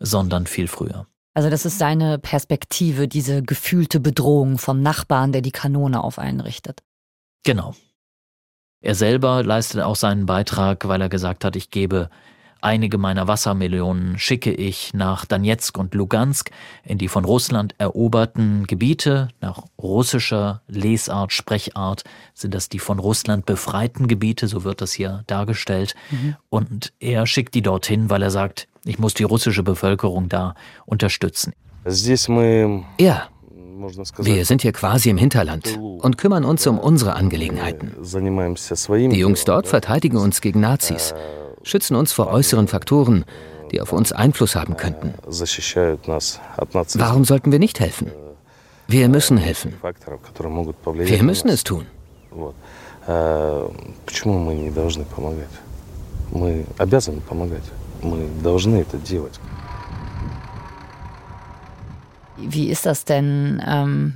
sondern 0.00 0.46
viel 0.46 0.68
früher. 0.68 1.06
Also 1.34 1.50
das 1.50 1.64
ist 1.64 1.78
seine 1.78 2.18
Perspektive, 2.18 3.06
diese 3.06 3.42
gefühlte 3.42 4.00
Bedrohung 4.00 4.58
vom 4.58 4.82
Nachbarn, 4.82 5.30
der 5.30 5.40
die 5.40 5.52
Kanone 5.52 6.02
auf 6.02 6.18
einen 6.18 6.40
richtet. 6.40 6.82
Genau. 7.44 7.74
Er 8.80 8.94
selber 8.94 9.42
leistet 9.42 9.82
auch 9.82 9.96
seinen 9.96 10.26
Beitrag, 10.26 10.86
weil 10.86 11.00
er 11.00 11.08
gesagt 11.08 11.44
hat, 11.44 11.56
ich 11.56 11.70
gebe 11.70 12.10
einige 12.60 12.98
meiner 12.98 13.28
Wassermillionen 13.28 14.18
schicke 14.18 14.52
ich 14.52 14.92
nach 14.94 15.24
Donetsk 15.24 15.78
und 15.78 15.94
Lugansk 15.94 16.50
in 16.84 16.98
die 16.98 17.08
von 17.08 17.24
Russland 17.24 17.74
eroberten 17.78 18.66
Gebiete. 18.66 19.28
Nach 19.40 19.62
russischer 19.80 20.62
Lesart, 20.68 21.32
Sprechart 21.32 22.04
sind 22.34 22.54
das 22.54 22.68
die 22.68 22.78
von 22.78 22.98
Russland 22.98 23.46
befreiten 23.46 24.08
Gebiete, 24.08 24.48
so 24.48 24.64
wird 24.64 24.80
das 24.80 24.92
hier 24.92 25.22
dargestellt. 25.26 25.94
Mhm. 26.10 26.36
Und 26.48 26.92
er 27.00 27.26
schickt 27.26 27.54
die 27.54 27.62
dorthin, 27.62 28.10
weil 28.10 28.22
er 28.22 28.30
sagt, 28.30 28.68
ich 28.84 28.98
muss 28.98 29.14
die 29.14 29.24
russische 29.24 29.62
Bevölkerung 29.62 30.28
da 30.28 30.54
unterstützen. 30.86 31.52
Ja, 32.98 33.28
wir 34.19 34.45
sind 34.45 34.61
hier 34.61 34.71
quasi 34.71 35.09
im 35.09 35.17
Hinterland 35.17 35.77
und 35.77 36.17
kümmern 36.17 36.45
uns 36.45 36.65
um 36.67 36.79
unsere 36.79 37.15
Angelegenheiten. 37.15 37.91
Die 38.01 39.19
Jungs 39.19 39.45
dort 39.45 39.67
verteidigen 39.67 40.17
uns 40.17 40.41
gegen 40.41 40.59
Nazis, 40.59 41.13
schützen 41.63 41.95
uns 41.95 42.13
vor 42.13 42.27
äußeren 42.27 42.67
Faktoren, 42.67 43.25
die 43.71 43.81
auf 43.81 43.91
uns 43.91 44.11
Einfluss 44.11 44.55
haben 44.55 44.77
könnten. 44.77 45.13
Warum 46.95 47.25
sollten 47.25 47.51
wir 47.51 47.59
nicht 47.59 47.79
helfen? 47.79 48.11
Wir 48.87 49.09
müssen 49.09 49.37
helfen. 49.37 49.73
Wir 50.93 51.23
müssen 51.23 51.49
es 51.49 51.63
tun. 51.63 51.85
Мы 56.31 56.65
обязаны 56.79 57.21
помогать. 57.21 57.63
Мы 58.01 58.27
должны 58.41 58.77
это 58.77 58.97
делать. 58.97 59.39
Wie 62.40 62.68
ist 62.68 62.86
das 62.86 63.04
denn? 63.04 63.62
Ähm, 63.66 64.14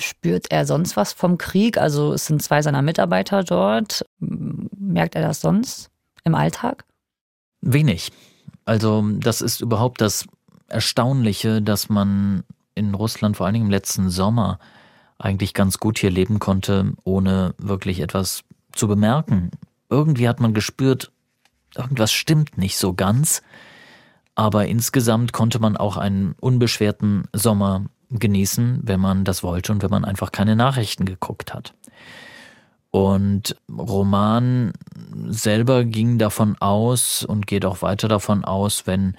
spürt 0.00 0.50
er 0.50 0.66
sonst 0.66 0.96
was 0.96 1.12
vom 1.12 1.38
Krieg? 1.38 1.78
Also 1.78 2.12
es 2.12 2.26
sind 2.26 2.42
zwei 2.42 2.62
seiner 2.62 2.82
Mitarbeiter 2.82 3.44
dort. 3.44 4.04
Merkt 4.18 5.14
er 5.14 5.22
das 5.22 5.40
sonst 5.40 5.90
im 6.24 6.34
Alltag? 6.34 6.84
Wenig. 7.60 8.12
Also 8.64 9.04
das 9.18 9.40
ist 9.40 9.60
überhaupt 9.60 10.00
das 10.00 10.26
Erstaunliche, 10.68 11.60
dass 11.62 11.88
man 11.88 12.44
in 12.74 12.94
Russland 12.94 13.36
vor 13.36 13.46
allen 13.46 13.54
Dingen 13.54 13.66
im 13.66 13.70
letzten 13.70 14.10
Sommer 14.10 14.58
eigentlich 15.18 15.54
ganz 15.54 15.78
gut 15.78 15.98
hier 15.98 16.10
leben 16.10 16.38
konnte, 16.38 16.92
ohne 17.04 17.54
wirklich 17.58 18.00
etwas 18.00 18.42
zu 18.72 18.88
bemerken. 18.88 19.50
Irgendwie 19.90 20.28
hat 20.28 20.40
man 20.40 20.54
gespürt, 20.54 21.10
irgendwas 21.76 22.12
stimmt 22.12 22.56
nicht 22.56 22.78
so 22.78 22.94
ganz 22.94 23.42
aber 24.40 24.68
insgesamt 24.68 25.34
konnte 25.34 25.58
man 25.58 25.76
auch 25.76 25.98
einen 25.98 26.34
unbeschwerten 26.40 27.24
Sommer 27.34 27.84
genießen, 28.08 28.80
wenn 28.82 28.98
man 28.98 29.26
das 29.26 29.42
wollte 29.42 29.70
und 29.70 29.82
wenn 29.82 29.90
man 29.90 30.06
einfach 30.06 30.32
keine 30.32 30.56
Nachrichten 30.56 31.04
geguckt 31.04 31.52
hat. 31.52 31.74
Und 32.90 33.54
Roman 33.70 34.72
selber 35.28 35.84
ging 35.84 36.16
davon 36.16 36.56
aus 36.58 37.22
und 37.22 37.46
geht 37.46 37.66
auch 37.66 37.82
weiter 37.82 38.08
davon 38.08 38.42
aus, 38.42 38.86
wenn 38.86 39.14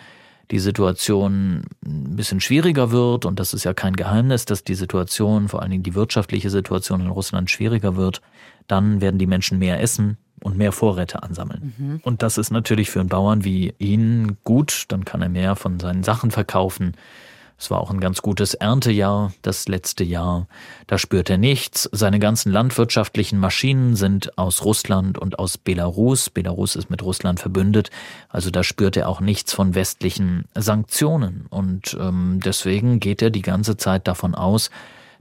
die 0.50 0.58
Situation 0.58 1.66
ein 1.86 2.16
bisschen 2.16 2.42
schwieriger 2.42 2.90
wird, 2.90 3.26
und 3.26 3.40
das 3.40 3.54
ist 3.54 3.64
ja 3.64 3.76
kein 3.76 3.96
Geheimnis, 3.96 4.46
dass 4.46 4.64
die 4.64 4.74
Situation, 4.74 5.50
vor 5.50 5.62
allen 5.62 5.70
Dingen 5.70 5.84
die 5.84 5.94
wirtschaftliche 5.94 6.50
Situation 6.50 7.00
in 7.00 7.12
Russland 7.12 7.52
schwieriger 7.52 7.96
wird, 7.96 8.24
dann 8.66 9.02
werden 9.02 9.20
die 9.20 9.28
Menschen 9.28 9.60
mehr 9.60 9.82
essen, 9.82 10.18
und 10.44 10.58
mehr 10.58 10.72
Vorräte 10.72 11.24
ansammeln. 11.24 11.74
Mhm. 11.78 12.02
Und 12.04 12.24
das 12.24 12.38
ist 12.38 12.52
natürlich 12.52 12.90
für 12.90 13.00
einen 13.00 13.10
Bauern 13.10 13.44
wie 13.44 13.74
ihn 13.80 14.38
gut, 14.44 14.86
dann 14.90 15.06
kann 15.06 15.22
er 15.22 15.30
mehr 15.30 15.56
von 15.56 15.80
seinen 15.80 16.04
Sachen 16.04 16.32
verkaufen. 16.32 16.94
Es 17.62 17.70
war 17.70 17.80
auch 17.80 17.92
ein 17.92 18.00
ganz 18.00 18.24
gutes 18.24 18.56
Erntejahr, 18.56 19.34
das 19.44 19.68
letzte 19.68 20.04
Jahr. 20.04 20.48
Da 20.88 20.98
spürt 20.98 21.30
er 21.30 21.38
nichts. 21.38 21.88
Seine 21.92 22.18
ganzen 22.18 22.52
landwirtschaftlichen 22.52 23.38
Maschinen 23.38 23.96
sind 23.96 24.36
aus 24.36 24.66
Russland 24.66 25.20
und 25.20 25.38
aus 25.38 25.60
Belarus. 25.60 26.32
Belarus 26.32 26.76
ist 26.76 26.90
mit 26.90 27.04
Russland 27.04 27.40
verbündet. 27.40 27.92
Also 28.30 28.50
da 28.50 28.64
spürt 28.64 28.98
er 28.98 29.08
auch 29.08 29.22
nichts 29.22 29.54
von 29.54 29.76
westlichen 29.76 30.46
Sanktionen. 30.56 31.46
Und 31.52 31.96
ähm, 32.00 32.40
deswegen 32.44 33.00
geht 33.00 33.22
er 33.22 33.30
die 33.30 33.44
ganze 33.44 33.78
Zeit 33.78 34.08
davon 34.08 34.34
aus, 34.34 34.72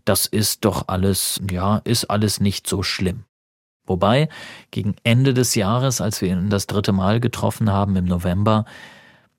das 0.06 0.24
ist 0.24 0.64
doch 0.64 0.88
alles, 0.88 1.42
ja, 1.50 1.82
ist 1.84 2.06
alles 2.06 2.40
nicht 2.40 2.66
so 2.66 2.82
schlimm. 2.82 3.24
Wobei, 3.90 4.28
gegen 4.70 4.94
Ende 5.02 5.34
des 5.34 5.56
Jahres, 5.56 6.00
als 6.00 6.22
wir 6.22 6.30
ihn 6.30 6.48
das 6.48 6.68
dritte 6.68 6.92
Mal 6.92 7.18
getroffen 7.18 7.72
haben 7.72 7.96
im 7.96 8.04
November, 8.04 8.64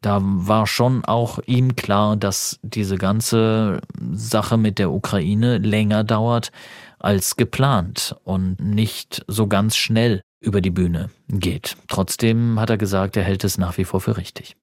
da 0.01 0.19
war 0.21 0.67
schon 0.67 1.05
auch 1.05 1.39
ihm 1.45 1.77
klar, 1.77 2.17
dass 2.17 2.59
diese 2.61 2.97
ganze 2.97 3.79
Sache 4.11 4.57
mit 4.57 4.77
der 4.77 4.91
Ukraine 4.91 5.57
länger 5.59 6.03
dauert 6.03 6.51
als 6.99 7.37
geplant 7.37 8.17
und 8.25 8.59
nicht 8.59 9.23
so 9.27 9.47
ganz 9.47 9.77
schnell 9.77 10.21
über 10.41 10.59
die 10.59 10.69
Bühne 10.69 11.11
geht. 11.29 11.77
Trotzdem 11.87 12.59
hat 12.59 12.69
er 12.69 12.77
gesagt, 12.77 13.15
er 13.15 13.23
hält 13.23 13.45
es 13.45 13.57
nach 13.57 13.77
wie 13.77 13.85
vor 13.85 14.01
für 14.01 14.17
richtig. 14.17 14.57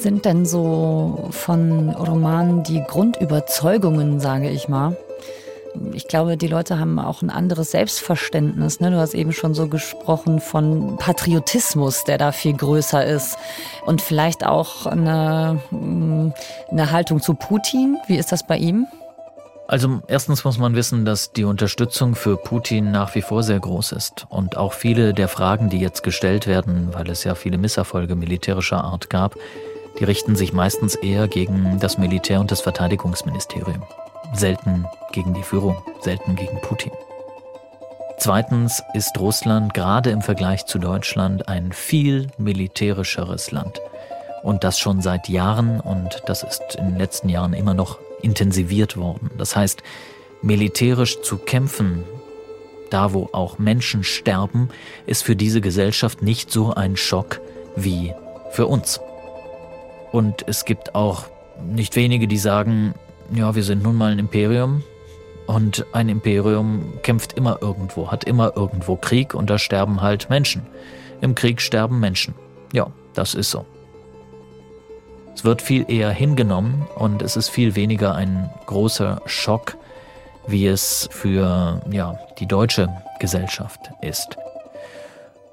Sind 0.00 0.24
denn 0.24 0.46
so 0.46 1.28
von 1.30 1.90
Romanen 1.90 2.62
die 2.62 2.82
Grundüberzeugungen, 2.82 4.20
sage 4.20 4.48
ich 4.48 4.68
mal? 4.68 4.96
Ich 5.92 6.08
glaube, 6.08 6.36
die 6.36 6.48
Leute 6.48 6.78
haben 6.78 6.98
auch 6.98 7.22
ein 7.22 7.30
anderes 7.30 7.70
Selbstverständnis. 7.70 8.80
Ne? 8.80 8.90
Du 8.90 8.96
hast 8.96 9.14
eben 9.14 9.32
schon 9.32 9.54
so 9.54 9.68
gesprochen 9.68 10.40
von 10.40 10.96
Patriotismus, 10.96 12.04
der 12.04 12.18
da 12.18 12.32
viel 12.32 12.54
größer 12.54 13.04
ist. 13.04 13.38
Und 13.86 14.02
vielleicht 14.02 14.44
auch 14.44 14.86
eine, 14.86 15.60
mm, 15.70 16.30
eine 16.70 16.90
Haltung 16.90 17.20
zu 17.20 17.34
Putin. 17.34 17.98
Wie 18.08 18.16
ist 18.16 18.32
das 18.32 18.44
bei 18.44 18.56
ihm? 18.56 18.86
Also 19.68 20.00
erstens 20.08 20.42
muss 20.42 20.58
man 20.58 20.74
wissen, 20.74 21.04
dass 21.04 21.32
die 21.32 21.44
Unterstützung 21.44 22.16
für 22.16 22.36
Putin 22.36 22.90
nach 22.90 23.14
wie 23.14 23.22
vor 23.22 23.44
sehr 23.44 23.60
groß 23.60 23.92
ist. 23.92 24.26
Und 24.28 24.56
auch 24.56 24.72
viele 24.72 25.14
der 25.14 25.28
Fragen, 25.28 25.68
die 25.68 25.78
jetzt 25.78 26.02
gestellt 26.02 26.48
werden, 26.48 26.88
weil 26.92 27.08
es 27.08 27.22
ja 27.22 27.36
viele 27.36 27.56
Misserfolge 27.56 28.16
militärischer 28.16 28.82
Art 28.82 29.10
gab, 29.10 29.36
die 29.98 30.04
richten 30.04 30.36
sich 30.36 30.52
meistens 30.52 30.94
eher 30.94 31.28
gegen 31.28 31.78
das 31.80 31.98
Militär 31.98 32.40
und 32.40 32.50
das 32.50 32.60
Verteidigungsministerium. 32.60 33.82
Selten 34.32 34.86
gegen 35.12 35.34
die 35.34 35.42
Führung, 35.42 35.82
selten 36.00 36.36
gegen 36.36 36.60
Putin. 36.60 36.92
Zweitens 38.18 38.82
ist 38.92 39.18
Russland 39.18 39.72
gerade 39.72 40.10
im 40.10 40.20
Vergleich 40.20 40.66
zu 40.66 40.78
Deutschland 40.78 41.48
ein 41.48 41.72
viel 41.72 42.28
militärischeres 42.36 43.50
Land. 43.50 43.80
Und 44.42 44.62
das 44.62 44.78
schon 44.78 45.00
seit 45.00 45.28
Jahren 45.28 45.80
und 45.80 46.22
das 46.26 46.42
ist 46.42 46.76
in 46.78 46.90
den 46.90 46.98
letzten 46.98 47.28
Jahren 47.28 47.54
immer 47.54 47.74
noch 47.74 47.98
intensiviert 48.22 48.96
worden. 48.96 49.30
Das 49.38 49.56
heißt, 49.56 49.82
militärisch 50.42 51.22
zu 51.22 51.38
kämpfen, 51.38 52.04
da 52.90 53.12
wo 53.12 53.30
auch 53.32 53.58
Menschen 53.58 54.04
sterben, 54.04 54.68
ist 55.06 55.22
für 55.22 55.36
diese 55.36 55.60
Gesellschaft 55.60 56.22
nicht 56.22 56.50
so 56.50 56.74
ein 56.74 56.96
Schock 56.96 57.40
wie 57.76 58.14
für 58.50 58.66
uns. 58.66 59.00
Und 60.12 60.44
es 60.46 60.64
gibt 60.64 60.94
auch 60.94 61.24
nicht 61.62 61.96
wenige, 61.96 62.26
die 62.26 62.38
sagen, 62.38 62.94
ja, 63.32 63.54
wir 63.54 63.62
sind 63.62 63.82
nun 63.82 63.96
mal 63.96 64.12
ein 64.12 64.18
Imperium 64.18 64.82
und 65.46 65.84
ein 65.92 66.08
Imperium 66.08 66.94
kämpft 67.02 67.32
immer 67.34 67.58
irgendwo, 67.60 68.10
hat 68.10 68.24
immer 68.24 68.56
irgendwo 68.56 68.96
Krieg 68.96 69.34
und 69.34 69.50
da 69.50 69.58
sterben 69.58 70.00
halt 70.00 70.30
Menschen. 70.30 70.62
Im 71.20 71.34
Krieg 71.34 71.60
sterben 71.60 72.00
Menschen. 72.00 72.34
Ja, 72.72 72.86
das 73.14 73.34
ist 73.34 73.50
so. 73.50 73.66
Es 75.34 75.44
wird 75.44 75.62
viel 75.62 75.90
eher 75.90 76.10
hingenommen 76.10 76.86
und 76.96 77.22
es 77.22 77.36
ist 77.36 77.48
viel 77.48 77.74
weniger 77.74 78.14
ein 78.14 78.50
großer 78.66 79.22
Schock, 79.26 79.76
wie 80.46 80.66
es 80.66 81.08
für 81.10 81.82
ja, 81.90 82.18
die 82.38 82.46
deutsche 82.46 82.88
Gesellschaft 83.18 83.80
ist. 84.02 84.36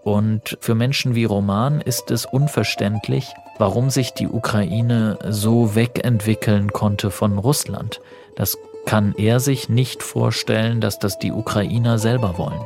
Und 0.04 0.58
für 0.62 0.76
Menschen 0.76 1.16
wie 1.16 1.26
Roman 1.26 1.82
ist 1.82 2.12
es 2.12 2.26
unverständlich, 2.26 3.34
warum 3.58 3.90
sich 3.90 4.14
die 4.14 4.28
Ukraine 4.28 5.18
so 5.30 5.76
wegentwickeln 5.76 6.72
konnte 6.72 7.12
von 7.12 7.38
Russland. 7.38 8.02
Das 8.36 8.58
kann 8.86 9.14
er 9.18 9.40
sich 9.40 9.70
nicht 9.70 10.04
vorstellen, 10.04 10.80
dass 10.80 11.00
das 11.00 11.20
die 11.20 11.32
Ukrainer 11.32 12.00
selber 12.00 12.38
wollen. 12.38 12.62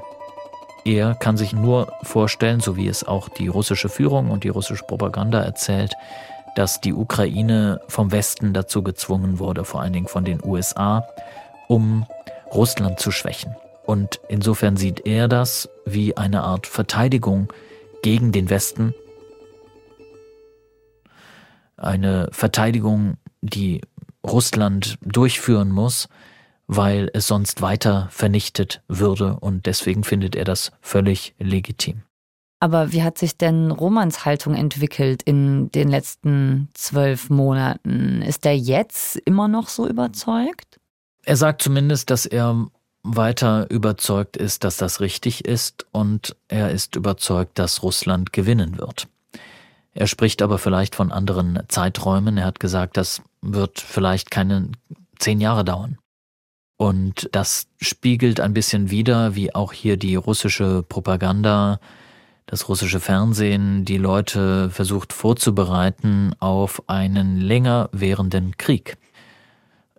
Er 0.83 1.15
kann 1.15 1.37
sich 1.37 1.53
nur 1.53 1.93
vorstellen, 2.03 2.59
so 2.59 2.75
wie 2.75 2.87
es 2.87 3.07
auch 3.07 3.29
die 3.29 3.47
russische 3.47 3.89
Führung 3.89 4.31
und 4.31 4.43
die 4.43 4.49
russische 4.49 4.83
Propaganda 4.83 5.41
erzählt, 5.41 5.93
dass 6.55 6.81
die 6.81 6.93
Ukraine 6.93 7.79
vom 7.87 8.11
Westen 8.11 8.53
dazu 8.53 8.83
gezwungen 8.83 9.39
wurde, 9.39 9.63
vor 9.63 9.81
allen 9.81 9.93
Dingen 9.93 10.07
von 10.07 10.25
den 10.25 10.43
USA, 10.43 11.07
um 11.67 12.05
Russland 12.53 12.99
zu 12.99 13.11
schwächen. 13.11 13.55
Und 13.85 14.19
insofern 14.27 14.77
sieht 14.77 15.05
er 15.05 15.27
das 15.27 15.69
wie 15.85 16.17
eine 16.17 16.43
Art 16.43 16.67
Verteidigung 16.67 17.51
gegen 18.01 18.31
den 18.31 18.49
Westen. 18.49 18.93
Eine 21.81 22.29
Verteidigung, 22.31 23.17
die 23.41 23.81
Russland 24.25 24.97
durchführen 25.01 25.71
muss, 25.71 26.07
weil 26.67 27.09
es 27.13 27.27
sonst 27.27 27.61
weiter 27.61 28.07
vernichtet 28.11 28.81
würde. 28.87 29.37
Und 29.39 29.65
deswegen 29.65 30.03
findet 30.03 30.35
er 30.35 30.45
das 30.45 30.71
völlig 30.81 31.33
legitim. 31.39 32.03
Aber 32.59 32.91
wie 32.91 33.01
hat 33.01 33.17
sich 33.17 33.35
denn 33.37 33.71
Romans 33.71 34.23
Haltung 34.23 34.53
entwickelt 34.53 35.23
in 35.23 35.71
den 35.71 35.89
letzten 35.89 36.69
zwölf 36.75 37.31
Monaten? 37.31 38.21
Ist 38.21 38.45
er 38.45 38.55
jetzt 38.55 39.15
immer 39.25 39.47
noch 39.47 39.67
so 39.67 39.87
überzeugt? 39.87 40.79
Er 41.23 41.35
sagt 41.35 41.63
zumindest, 41.63 42.11
dass 42.11 42.27
er 42.27 42.67
weiter 43.01 43.67
überzeugt 43.71 44.37
ist, 44.37 44.63
dass 44.63 44.77
das 44.77 44.99
richtig 45.01 45.45
ist 45.45 45.87
und 45.91 46.35
er 46.47 46.69
ist 46.69 46.95
überzeugt, 46.95 47.57
dass 47.57 47.81
Russland 47.81 48.31
gewinnen 48.31 48.77
wird. 48.77 49.07
Er 49.93 50.07
spricht 50.07 50.41
aber 50.41 50.57
vielleicht 50.57 50.95
von 50.95 51.11
anderen 51.11 51.59
Zeiträumen. 51.67 52.37
Er 52.37 52.45
hat 52.45 52.59
gesagt, 52.59 52.97
das 52.97 53.21
wird 53.41 53.79
vielleicht 53.79 54.31
keine 54.31 54.69
zehn 55.19 55.41
Jahre 55.41 55.65
dauern. 55.65 55.97
Und 56.77 57.29
das 57.31 57.67
spiegelt 57.79 58.39
ein 58.39 58.53
bisschen 58.53 58.89
wider, 58.89 59.35
wie 59.35 59.53
auch 59.53 59.71
hier 59.71 59.97
die 59.97 60.15
russische 60.15 60.83
Propaganda, 60.87 61.79
das 62.47 62.69
russische 62.69 62.99
Fernsehen 62.99 63.85
die 63.85 63.97
Leute 63.97 64.69
versucht 64.71 65.13
vorzubereiten 65.13 66.33
auf 66.39 66.81
einen 66.89 67.39
länger 67.39 67.89
währenden 67.91 68.57
Krieg. 68.57 68.97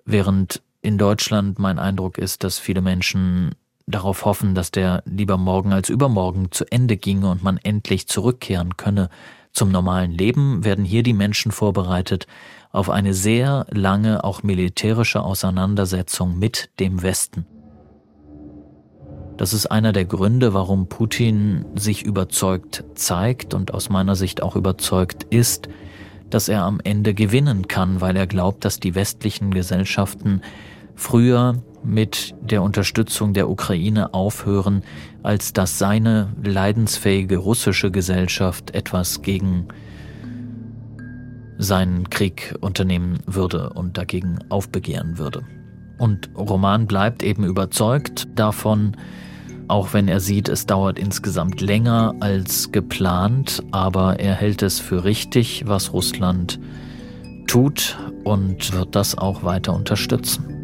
Während 0.04 0.60
in 0.80 0.98
Deutschland 0.98 1.60
mein 1.60 1.78
Eindruck 1.78 2.18
ist, 2.18 2.42
dass 2.42 2.58
viele 2.58 2.80
Menschen 2.80 3.54
darauf 3.86 4.24
hoffen, 4.24 4.54
dass 4.54 4.72
der 4.72 5.02
lieber 5.06 5.36
morgen 5.36 5.72
als 5.72 5.88
übermorgen 5.88 6.50
zu 6.50 6.64
Ende 6.70 6.96
ginge 6.96 7.30
und 7.30 7.44
man 7.44 7.58
endlich 7.58 8.08
zurückkehren 8.08 8.76
könne 8.76 9.08
zum 9.52 9.70
normalen 9.70 10.12
Leben, 10.12 10.64
werden 10.64 10.84
hier 10.84 11.02
die 11.02 11.12
Menschen 11.12 11.52
vorbereitet 11.52 12.26
auf 12.70 12.88
eine 12.88 13.12
sehr 13.14 13.66
lange, 13.70 14.24
auch 14.24 14.42
militärische 14.42 15.22
Auseinandersetzung 15.22 16.38
mit 16.38 16.70
dem 16.80 17.02
Westen. 17.02 17.46
Das 19.36 19.52
ist 19.52 19.66
einer 19.66 19.92
der 19.92 20.04
Gründe, 20.04 20.54
warum 20.54 20.88
Putin 20.88 21.64
sich 21.74 22.02
überzeugt 22.04 22.84
zeigt 22.94 23.54
und 23.54 23.74
aus 23.74 23.88
meiner 23.88 24.14
Sicht 24.14 24.42
auch 24.42 24.56
überzeugt 24.56 25.24
ist, 25.24 25.68
dass 26.30 26.48
er 26.48 26.62
am 26.62 26.80
Ende 26.82 27.12
gewinnen 27.12 27.68
kann, 27.68 28.00
weil 28.00 28.16
er 28.16 28.26
glaubt, 28.26 28.64
dass 28.64 28.80
die 28.80 28.94
westlichen 28.94 29.50
Gesellschaften 29.52 30.42
früher 30.94 31.62
mit 31.84 32.34
der 32.40 32.62
Unterstützung 32.62 33.34
der 33.34 33.48
Ukraine 33.48 34.14
aufhören, 34.14 34.82
als 35.22 35.52
dass 35.52 35.78
seine 35.78 36.32
leidensfähige 36.42 37.36
russische 37.36 37.90
Gesellschaft 37.90 38.74
etwas 38.74 39.22
gegen 39.22 39.68
seinen 41.58 42.10
Krieg 42.10 42.54
unternehmen 42.60 43.20
würde 43.26 43.70
und 43.70 43.98
dagegen 43.98 44.38
aufbegehren 44.48 45.18
würde. 45.18 45.42
Und 45.98 46.30
Roman 46.36 46.86
bleibt 46.86 47.22
eben 47.22 47.44
überzeugt 47.44 48.26
davon, 48.34 48.96
auch 49.68 49.92
wenn 49.92 50.08
er 50.08 50.20
sieht, 50.20 50.48
es 50.48 50.66
dauert 50.66 50.98
insgesamt 50.98 51.60
länger 51.60 52.14
als 52.20 52.72
geplant, 52.72 53.62
aber 53.70 54.18
er 54.18 54.34
hält 54.34 54.62
es 54.62 54.80
für 54.80 55.04
richtig, 55.04 55.64
was 55.66 55.92
Russland 55.92 56.58
tut 57.46 57.96
und 58.24 58.72
wird 58.72 58.96
das 58.96 59.16
auch 59.16 59.44
weiter 59.44 59.74
unterstützen. 59.74 60.61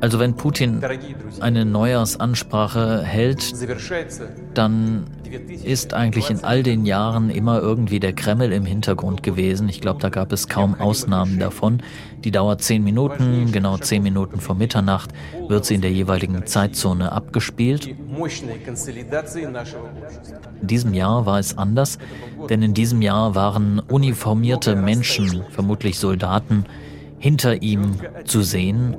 Also 0.00 0.20
wenn 0.20 0.34
Putin 0.34 0.80
eine 1.40 1.64
Neujahrsansprache 1.64 3.02
hält, 3.02 3.52
dann 4.54 5.04
ist 5.64 5.92
eigentlich 5.92 6.30
in 6.30 6.44
all 6.44 6.62
den 6.62 6.86
Jahren 6.86 7.28
immer 7.28 7.60
irgendwie 7.60 7.98
der 7.98 8.12
Kreml 8.12 8.52
im 8.52 8.64
Hintergrund 8.64 9.24
gewesen. 9.24 9.68
Ich 9.68 9.80
glaube, 9.80 10.00
da 10.00 10.08
gab 10.08 10.32
es 10.32 10.46
kaum 10.46 10.76
Ausnahmen 10.76 11.40
davon. 11.40 11.82
Die 12.22 12.30
dauert 12.30 12.62
zehn 12.62 12.84
Minuten, 12.84 13.50
genau 13.50 13.76
zehn 13.76 14.04
Minuten 14.04 14.40
vor 14.40 14.54
Mitternacht 14.54 15.10
wird 15.48 15.64
sie 15.64 15.74
in 15.74 15.80
der 15.80 15.90
jeweiligen 15.92 16.46
Zeitzone 16.46 17.10
abgespielt. 17.10 17.88
In 20.60 20.66
diesem 20.66 20.94
Jahr 20.94 21.26
war 21.26 21.38
es 21.40 21.58
anders, 21.58 21.98
denn 22.48 22.62
in 22.62 22.72
diesem 22.72 23.02
Jahr 23.02 23.34
waren 23.34 23.80
uniformierte 23.80 24.76
Menschen, 24.76 25.42
vermutlich 25.50 25.98
Soldaten, 25.98 26.64
hinter 27.20 27.62
ihm 27.62 28.00
zu 28.24 28.42
sehen. 28.42 28.96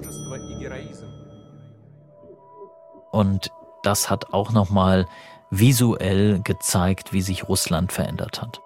Und 3.12 3.52
das 3.84 4.10
hat 4.10 4.34
auch 4.34 4.52
nochmal 4.52 5.08
visuell 5.50 6.40
gezeigt, 6.44 7.12
wie 7.12 7.22
sich 7.22 7.50
Russland 7.50 7.92
verändert 7.92 8.42
hat. 8.42 8.62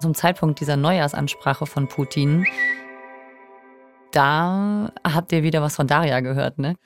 Zum 0.00 0.14
Zeitpunkt 0.14 0.60
dieser 0.60 0.76
Neujahrsansprache 0.76 1.66
von 1.66 1.88
Putin, 1.88 2.46
da 4.12 4.90
habt 5.04 5.32
ihr 5.32 5.42
wieder 5.42 5.60
was 5.60 5.76
von 5.76 5.86
Daria 5.86 6.20
gehört, 6.20 6.58
ne? 6.58 6.76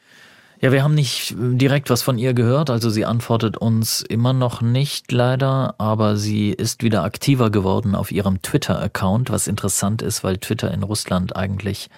Ja, 0.64 0.72
wir 0.72 0.82
haben 0.82 0.94
nicht 0.94 1.34
direkt 1.36 1.90
was 1.90 2.00
von 2.00 2.16
ihr 2.16 2.32
gehört, 2.32 2.70
also 2.70 2.88
sie 2.88 3.04
antwortet 3.04 3.58
uns 3.58 4.00
immer 4.00 4.32
noch 4.32 4.62
nicht 4.62 5.12
leider, 5.12 5.74
aber 5.76 6.16
sie 6.16 6.52
ist 6.52 6.82
wieder 6.82 7.04
aktiver 7.04 7.50
geworden 7.50 7.94
auf 7.94 8.10
ihrem 8.10 8.40
Twitter-Account, 8.40 9.28
was 9.28 9.46
interessant 9.46 10.00
ist, 10.00 10.24
weil 10.24 10.38
Twitter 10.38 10.72
in 10.72 10.82
Russland 10.82 11.36
eigentlich 11.36 11.90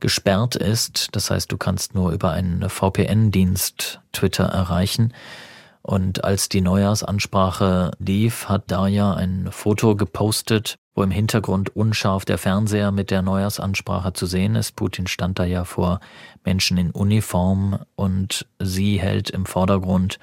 gesperrt 0.00 0.56
ist. 0.56 1.08
Das 1.12 1.30
heißt, 1.30 1.52
du 1.52 1.58
kannst 1.58 1.94
nur 1.94 2.12
über 2.12 2.30
einen 2.30 2.70
VPN-Dienst 2.70 4.00
Twitter 4.12 4.44
erreichen. 4.44 5.12
Und 5.82 6.24
als 6.24 6.48
die 6.48 6.62
Neujahrsansprache 6.62 7.90
lief, 7.98 8.48
hat 8.48 8.70
Darja 8.70 9.12
ein 9.12 9.48
Foto 9.50 9.94
gepostet, 9.94 10.78
wo 10.94 11.02
im 11.02 11.10
Hintergrund 11.10 11.74
unscharf 11.74 12.24
der 12.24 12.38
Fernseher 12.38 12.90
mit 12.90 13.10
der 13.10 13.22
Neujahrsansprache 13.22 14.12
zu 14.12 14.26
sehen 14.26 14.56
ist. 14.56 14.76
Putin 14.76 15.06
stand 15.06 15.38
da 15.38 15.44
ja 15.44 15.64
vor 15.64 16.00
Menschen 16.44 16.78
in 16.78 16.90
Uniform 16.90 17.78
und 17.96 18.46
sie 18.58 19.00
hält 19.00 19.30
im 19.30 19.46
Vordergrund 19.46 20.18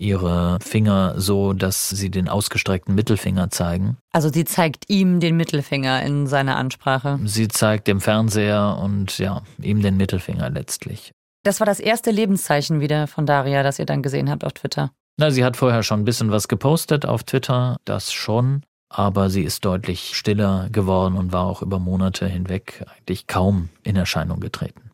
ihre 0.00 0.58
Finger 0.62 1.20
so, 1.20 1.52
dass 1.52 1.90
sie 1.90 2.10
den 2.10 2.28
ausgestreckten 2.28 2.94
Mittelfinger 2.94 3.50
zeigen. 3.50 3.98
Also 4.12 4.30
sie 4.32 4.46
zeigt 4.46 4.88
ihm 4.88 5.20
den 5.20 5.36
Mittelfinger 5.36 6.02
in 6.02 6.26
seiner 6.26 6.56
Ansprache. 6.56 7.18
Sie 7.24 7.48
zeigt 7.48 7.86
dem 7.86 8.00
Fernseher 8.00 8.78
und 8.82 9.18
ja, 9.18 9.42
ihm 9.60 9.82
den 9.82 9.98
Mittelfinger 9.98 10.48
letztlich. 10.48 11.12
Das 11.42 11.60
war 11.60 11.66
das 11.66 11.80
erste 11.80 12.10
Lebenszeichen 12.10 12.80
wieder 12.80 13.06
von 13.06 13.26
Daria, 13.26 13.62
das 13.62 13.78
ihr 13.78 13.86
dann 13.86 14.02
gesehen 14.02 14.30
habt 14.30 14.44
auf 14.44 14.54
Twitter. 14.54 14.90
Na, 15.18 15.30
sie 15.30 15.44
hat 15.44 15.56
vorher 15.56 15.82
schon 15.82 16.00
ein 16.00 16.04
bisschen 16.04 16.30
was 16.30 16.48
gepostet 16.48 17.04
auf 17.04 17.24
Twitter, 17.24 17.76
das 17.84 18.10
schon, 18.10 18.62
aber 18.90 19.30
sie 19.30 19.44
ist 19.44 19.64
deutlich 19.64 20.16
stiller 20.16 20.68
geworden 20.70 21.16
und 21.16 21.32
war 21.32 21.46
auch 21.46 21.62
über 21.62 21.78
Monate 21.78 22.26
hinweg 22.26 22.84
eigentlich 22.88 23.28
kaum 23.28 23.70
in 23.84 23.96
Erscheinung 23.96 24.40
getreten. 24.40 24.90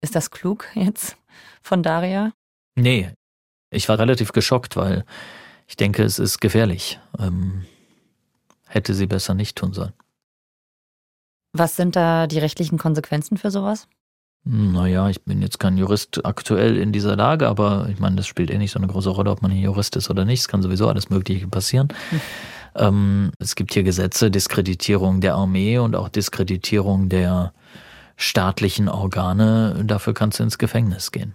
Ist 0.00 0.14
das 0.14 0.30
klug 0.30 0.66
jetzt 0.74 1.16
von 1.60 1.82
Daria? 1.82 2.32
Nee, 2.76 3.12
ich 3.70 3.88
war 3.88 3.98
relativ 3.98 4.32
geschockt, 4.32 4.76
weil 4.76 5.04
ich 5.66 5.76
denke, 5.76 6.04
es 6.04 6.18
ist 6.18 6.40
gefährlich. 6.40 7.00
Ähm, 7.18 7.64
hätte 8.66 8.94
sie 8.94 9.06
besser 9.06 9.34
nicht 9.34 9.56
tun 9.56 9.72
sollen. 9.72 9.92
Was 11.52 11.76
sind 11.76 11.96
da 11.96 12.26
die 12.26 12.38
rechtlichen 12.38 12.78
Konsequenzen 12.78 13.38
für 13.38 13.50
sowas? 13.50 13.88
Naja, 14.44 15.08
ich 15.08 15.22
bin 15.22 15.40
jetzt 15.40 15.58
kein 15.58 15.78
Jurist 15.78 16.24
aktuell 16.24 16.76
in 16.76 16.92
dieser 16.92 17.16
Lage, 17.16 17.48
aber 17.48 17.88
ich 17.90 17.98
meine, 17.98 18.16
das 18.16 18.26
spielt 18.26 18.50
eh 18.50 18.58
nicht 18.58 18.72
so 18.72 18.78
eine 18.78 18.88
große 18.88 19.08
Rolle, 19.08 19.30
ob 19.30 19.40
man 19.40 19.50
ein 19.50 19.56
Jurist 19.56 19.96
ist 19.96 20.10
oder 20.10 20.24
nicht. 20.24 20.40
Es 20.40 20.48
kann 20.48 20.62
sowieso 20.62 20.88
alles 20.88 21.08
Mögliche 21.08 21.48
passieren. 21.48 21.88
Hm. 22.10 22.20
Ähm, 22.76 23.32
es 23.38 23.54
gibt 23.54 23.74
hier 23.74 23.82
Gesetze, 23.82 24.30
Diskreditierung 24.30 25.20
der 25.20 25.34
Armee 25.34 25.78
und 25.78 25.96
auch 25.96 26.08
Diskreditierung 26.08 27.08
der 27.08 27.52
staatlichen 28.16 28.88
Organe. 28.88 29.82
Dafür 29.84 30.14
kannst 30.14 30.38
du 30.38 30.44
ins 30.44 30.58
Gefängnis 30.58 31.12
gehen. 31.12 31.34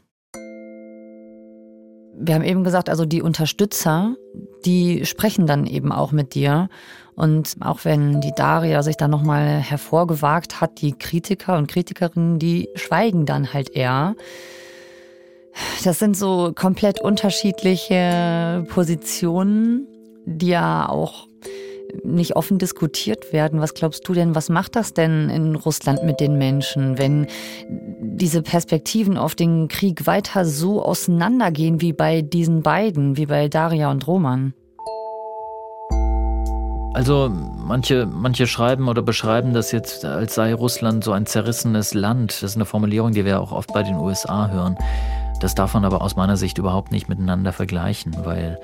Wir 2.22 2.36
haben 2.36 2.44
eben 2.44 2.66
gesagt, 2.66 2.90
also 2.90 3.06
die 3.06 3.22
Unterstützer, 3.22 4.16
die 4.66 5.06
sprechen 5.06 5.48
dann 5.48 5.66
eben 5.66 5.92
auch 5.94 6.12
mit 6.12 6.36
dir. 6.36 6.70
Und 7.16 7.56
auch 7.62 7.86
wenn 7.86 8.20
die 8.22 8.34
Daria 8.36 8.84
sich 8.84 8.98
dann 8.98 9.12
nochmal 9.12 9.60
hervorgewagt 9.60 10.60
hat, 10.60 10.82
die 10.82 10.94
Kritiker 10.94 11.58
und 11.58 11.68
Kritikerinnen, 11.68 12.40
die 12.40 12.70
schweigen 12.76 13.26
dann 13.26 13.54
halt 13.54 13.70
eher. 13.70 14.16
Das 15.84 16.00
sind 16.00 16.16
so 16.16 16.52
komplett 16.54 17.02
unterschiedliche 17.02 18.66
Positionen, 18.70 19.88
die 20.30 20.50
ja 20.50 20.88
auch 20.88 21.28
nicht 22.04 22.36
offen 22.36 22.60
diskutiert 22.60 23.34
werden. 23.34 23.62
Was 23.62 23.74
glaubst 23.74 24.08
du 24.08 24.14
denn, 24.14 24.36
was 24.36 24.50
macht 24.50 24.76
das 24.76 24.94
denn 24.94 25.30
in 25.30 25.56
Russland 25.56 26.04
mit 26.04 26.20
den 26.20 26.38
Menschen, 26.38 26.98
wenn 26.98 27.28
diese 27.68 28.42
Perspektiven 28.42 29.18
auf 29.18 29.36
den 29.36 29.68
Krieg 29.68 30.06
weiter 30.06 30.46
so 30.46 30.84
auseinandergehen 30.84 31.82
wie 31.82 31.94
bei 31.94 32.22
diesen 32.22 32.62
beiden, 32.62 33.18
wie 33.18 33.26
bei 33.26 33.48
Daria 33.48 33.90
und 33.90 34.06
Roman? 34.08 34.54
Also 36.94 37.30
manche, 37.30 38.08
manche 38.08 38.48
schreiben 38.48 38.88
oder 38.88 39.02
beschreiben 39.02 39.54
das 39.54 39.72
jetzt, 39.72 40.06
als 40.06 40.36
sei 40.36 40.54
Russland 40.54 41.04
so 41.04 41.12
ein 41.12 41.26
zerrissenes 41.26 41.94
Land. 41.94 42.32
Das 42.32 42.44
ist 42.44 42.56
eine 42.56 42.66
Formulierung, 42.66 43.14
die 43.14 43.26
wir 43.26 43.40
auch 43.40 43.52
oft 43.52 43.72
bei 43.74 43.84
den 43.84 43.96
USA 43.96 44.50
hören. 44.50 44.76
Das 45.40 45.56
darf 45.56 45.74
man 45.74 45.86
aber 45.86 46.02
aus 46.02 46.16
meiner 46.16 46.36
Sicht 46.36 46.58
überhaupt 46.58 46.92
nicht 46.92 47.08
miteinander 47.08 47.54
vergleichen, 47.54 48.18
weil 48.26 48.60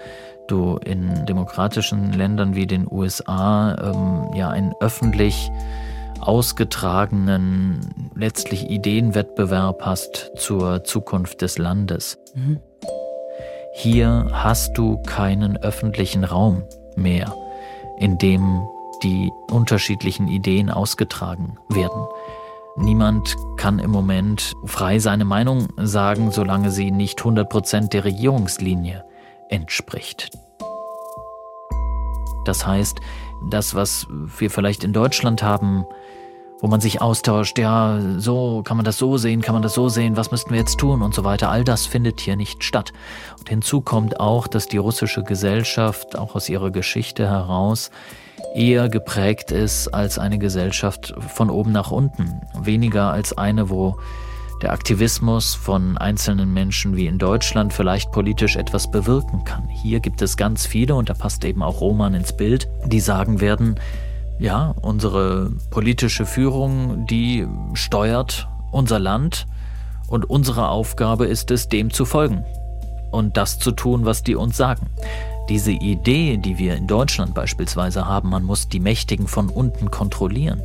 du 0.47 0.77
in 0.77 1.25
demokratischen 1.25 2.13
Ländern 2.13 2.55
wie 2.55 2.67
den 2.67 2.87
USA 2.89 3.75
ähm, 3.75 4.33
ja 4.33 4.49
einen 4.49 4.73
öffentlich 4.79 5.51
ausgetragenen, 6.21 8.11
letztlich 8.15 8.69
Ideenwettbewerb 8.69 9.81
hast 9.81 10.31
zur 10.37 10.83
Zukunft 10.83 11.41
des 11.41 11.57
Landes. 11.57 12.17
Mhm. 12.33 12.59
Hier 13.73 14.27
hast 14.31 14.77
du 14.77 15.01
keinen 15.03 15.57
öffentlichen 15.57 16.23
Raum 16.23 16.63
mehr, 16.95 17.35
in 17.99 18.17
dem 18.17 18.65
die 19.03 19.31
unterschiedlichen 19.51 20.27
Ideen 20.27 20.69
ausgetragen 20.69 21.57
werden. 21.69 22.07
Niemand 22.77 23.35
kann 23.57 23.79
im 23.79 23.91
Moment 23.91 24.53
frei 24.65 24.99
seine 24.99 25.25
Meinung 25.25 25.67
sagen, 25.77 26.31
solange 26.31 26.71
sie 26.71 26.91
nicht 26.91 27.19
100% 27.19 27.89
der 27.89 28.03
Regierungslinie 28.05 29.05
entspricht. 29.49 30.31
Das 32.45 32.65
heißt, 32.65 32.99
das, 33.49 33.75
was 33.75 34.07
wir 34.09 34.49
vielleicht 34.49 34.83
in 34.83 34.93
Deutschland 34.93 35.43
haben, 35.43 35.85
wo 36.61 36.67
man 36.67 36.79
sich 36.79 37.01
austauscht, 37.01 37.59
ja, 37.59 37.99
so 38.17 38.63
kann 38.63 38.77
man 38.77 38.85
das 38.85 38.97
so 38.97 39.17
sehen, 39.17 39.41
kann 39.41 39.53
man 39.53 39.61
das 39.61 39.73
so 39.73 39.89
sehen, 39.89 40.15
was 40.15 40.31
müssten 40.31 40.51
wir 40.51 40.59
jetzt 40.59 40.77
tun 40.77 41.01
und 41.01 41.13
so 41.13 41.23
weiter, 41.23 41.49
all 41.49 41.63
das 41.63 41.85
findet 41.85 42.21
hier 42.21 42.35
nicht 42.35 42.63
statt. 42.63 42.93
Und 43.37 43.49
hinzu 43.49 43.81
kommt 43.81 44.19
auch, 44.19 44.47
dass 44.47 44.67
die 44.67 44.77
russische 44.77 45.23
Gesellschaft 45.23 46.17
auch 46.17 46.35
aus 46.35 46.49
ihrer 46.49 46.71
Geschichte 46.71 47.27
heraus 47.29 47.91
eher 48.55 48.89
geprägt 48.89 49.51
ist 49.51 49.89
als 49.89 50.17
eine 50.17 50.39
Gesellschaft 50.39 51.13
von 51.33 51.49
oben 51.49 51.71
nach 51.71 51.91
unten, 51.91 52.41
weniger 52.57 53.11
als 53.11 53.37
eine, 53.37 53.69
wo 53.69 53.97
der 54.61 54.71
Aktivismus 54.71 55.55
von 55.55 55.97
einzelnen 55.97 56.53
Menschen 56.53 56.95
wie 56.95 57.07
in 57.07 57.17
Deutschland 57.17 57.73
vielleicht 57.73 58.11
politisch 58.11 58.55
etwas 58.55 58.89
bewirken 58.89 59.43
kann. 59.43 59.67
Hier 59.67 59.99
gibt 59.99 60.21
es 60.21 60.37
ganz 60.37 60.65
viele, 60.65 60.95
und 60.95 61.09
da 61.09 61.13
passt 61.13 61.43
eben 61.43 61.61
auch 61.61 61.81
Roman 61.81 62.13
ins 62.13 62.35
Bild, 62.35 62.67
die 62.85 62.99
sagen 62.99 63.41
werden, 63.41 63.79
ja, 64.39 64.73
unsere 64.81 65.51
politische 65.71 66.25
Führung, 66.25 67.05
die 67.07 67.47
steuert 67.73 68.47
unser 68.71 68.99
Land 68.99 69.47
und 70.07 70.29
unsere 70.29 70.69
Aufgabe 70.69 71.25
ist 71.25 71.51
es, 71.51 71.69
dem 71.69 71.91
zu 71.91 72.05
folgen 72.05 72.43
und 73.11 73.37
das 73.37 73.59
zu 73.59 73.71
tun, 73.71 74.05
was 74.05 74.23
die 74.23 74.35
uns 74.35 74.57
sagen. 74.57 74.89
Diese 75.47 75.71
Idee, 75.71 76.37
die 76.37 76.57
wir 76.57 76.75
in 76.75 76.87
Deutschland 76.87 77.33
beispielsweise 77.33 78.05
haben, 78.05 78.29
man 78.29 78.43
muss 78.43 78.67
die 78.67 78.79
Mächtigen 78.79 79.27
von 79.27 79.49
unten 79.49 79.91
kontrollieren, 79.91 80.63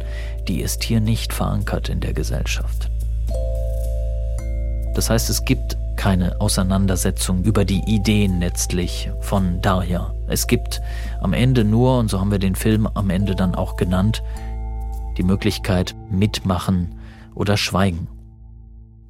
die 0.49 0.63
ist 0.63 0.83
hier 0.83 1.01
nicht 1.01 1.33
verankert 1.33 1.89
in 1.89 2.01
der 2.01 2.15
Gesellschaft. 2.15 2.91
Das 4.95 5.11
heißt, 5.11 5.31
es 5.31 5.45
gibt 5.45 5.77
keine 5.97 6.41
Auseinandersetzung 6.41 7.45
über 7.45 7.65
die 7.65 7.83
Ideen 7.87 8.41
letztlich 8.41 9.11
von 9.21 9.61
Darja. 9.61 10.15
Es 10.29 10.47
gibt 10.47 10.81
am 11.21 11.33
Ende 11.33 11.65
nur, 11.65 11.99
und 11.99 12.09
so 12.09 12.19
haben 12.21 12.31
wir 12.31 12.39
den 12.39 12.55
Film 12.55 12.87
am 12.87 13.11
Ende 13.11 13.35
dann 13.35 13.55
auch 13.55 13.77
genannt, 13.77 14.23
die 15.19 15.23
Möglichkeit 15.23 15.95
mitmachen 16.11 16.99
oder 17.35 17.57
schweigen. 17.57 18.09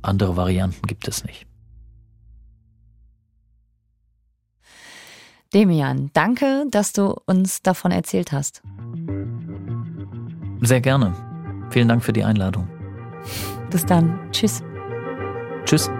Andere 0.02 0.36
Varianten 0.36 0.86
gibt 0.86 1.06
es 1.06 1.24
nicht. 1.24 1.46
Demian, 5.52 6.10
danke, 6.12 6.66
dass 6.70 6.92
du 6.92 7.16
uns 7.26 7.62
davon 7.62 7.90
erzählt 7.90 8.32
hast. 8.32 8.62
Sehr 10.60 10.80
gerne. 10.80 11.14
Vielen 11.70 11.88
Dank 11.88 12.02
für 12.02 12.12
die 12.12 12.24
Einladung. 12.24 12.68
Bis 13.70 13.84
dann. 13.84 14.18
Tschüss. 14.32 14.62
Tschüss. 15.64 15.90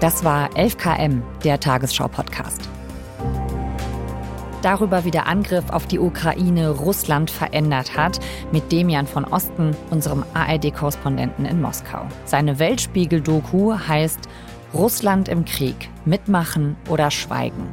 Das 0.00 0.24
war 0.24 0.48
11KM, 0.54 1.20
der 1.44 1.60
Tagesschau-Podcast. 1.60 2.68
Darüber, 4.62 5.04
wie 5.04 5.10
der 5.10 5.26
Angriff 5.26 5.70
auf 5.70 5.86
die 5.86 5.98
Ukraine 5.98 6.70
Russland 6.70 7.30
verändert 7.30 7.96
hat, 7.96 8.20
mit 8.52 8.72
Demian 8.72 9.06
von 9.06 9.24
Osten, 9.24 9.76
unserem 9.90 10.24
ARD-Korrespondenten 10.34 11.46
in 11.46 11.60
Moskau. 11.60 12.06
Seine 12.24 12.58
Weltspiegel-Doku 12.58 13.74
heißt 13.74 14.20
Russland 14.74 15.28
im 15.28 15.44
Krieg, 15.44 15.88
mitmachen 16.04 16.76
oder 16.88 17.10
schweigen. 17.10 17.66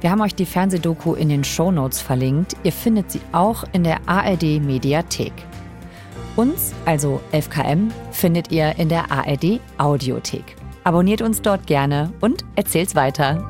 Wir 0.00 0.10
haben 0.10 0.20
euch 0.20 0.34
die 0.34 0.46
Fernsehdoku 0.46 1.14
in 1.14 1.28
den 1.28 1.44
Shownotes 1.44 2.00
verlinkt. 2.00 2.56
Ihr 2.62 2.72
findet 2.72 3.10
sie 3.10 3.20
auch 3.32 3.64
in 3.72 3.84
der 3.84 4.06
ARD 4.06 4.60
Mediathek. 4.60 5.32
Uns, 6.36 6.74
also 6.84 7.20
11KM, 7.32 7.92
findet 8.10 8.50
ihr 8.50 8.76
in 8.76 8.88
der 8.88 9.12
ARD 9.12 9.60
Audiothek. 9.78 10.56
Abonniert 10.82 11.22
uns 11.22 11.42
dort 11.42 11.66
gerne 11.68 12.12
und 12.20 12.44
erzählt's 12.56 12.96
weiter. 12.96 13.48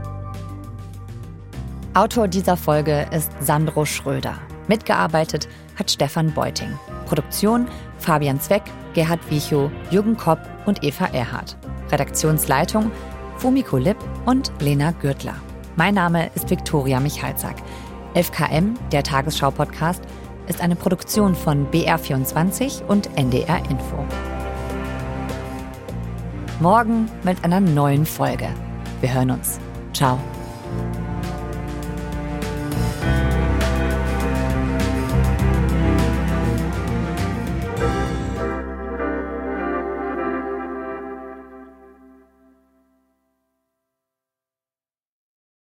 Autor 1.94 2.28
dieser 2.28 2.58
Folge 2.58 3.06
ist 3.10 3.32
Sandro 3.40 3.86
Schröder. 3.86 4.38
Mitgearbeitet 4.68 5.48
hat 5.78 5.90
Stefan 5.90 6.32
Beuting. 6.32 6.78
Produktion 7.06 7.68
Fabian 7.98 8.38
Zweck, 8.38 8.64
Gerhard 8.92 9.20
Wichow, 9.30 9.70
Jürgen 9.90 10.16
Kopp 10.16 10.40
und 10.66 10.84
Eva 10.84 11.06
Erhardt. 11.06 11.56
Redaktionsleitung 11.90 12.90
Fumiko 13.38 13.78
Lipp 13.78 13.96
und 14.26 14.52
Lena 14.60 14.90
Gürtler. 14.90 15.36
Mein 15.76 15.94
Name 15.94 16.30
ist 16.34 16.50
Viktoria 16.50 17.00
Michalzack. 17.00 17.56
11KM, 18.14 18.74
der 18.92 19.02
Tagesschau-Podcast, 19.02 20.02
ist 20.46 20.60
eine 20.60 20.76
Produktion 20.76 21.34
von 21.34 21.70
BR24 21.70 22.84
und 22.86 23.16
NDR 23.16 23.58
Info. 23.70 24.04
Morgen 26.60 27.10
mit 27.22 27.42
einer 27.44 27.60
neuen 27.60 28.06
Folge. 28.06 28.48
Wir 29.00 29.12
hören 29.12 29.32
uns. 29.32 29.58
Ciao. 29.92 30.18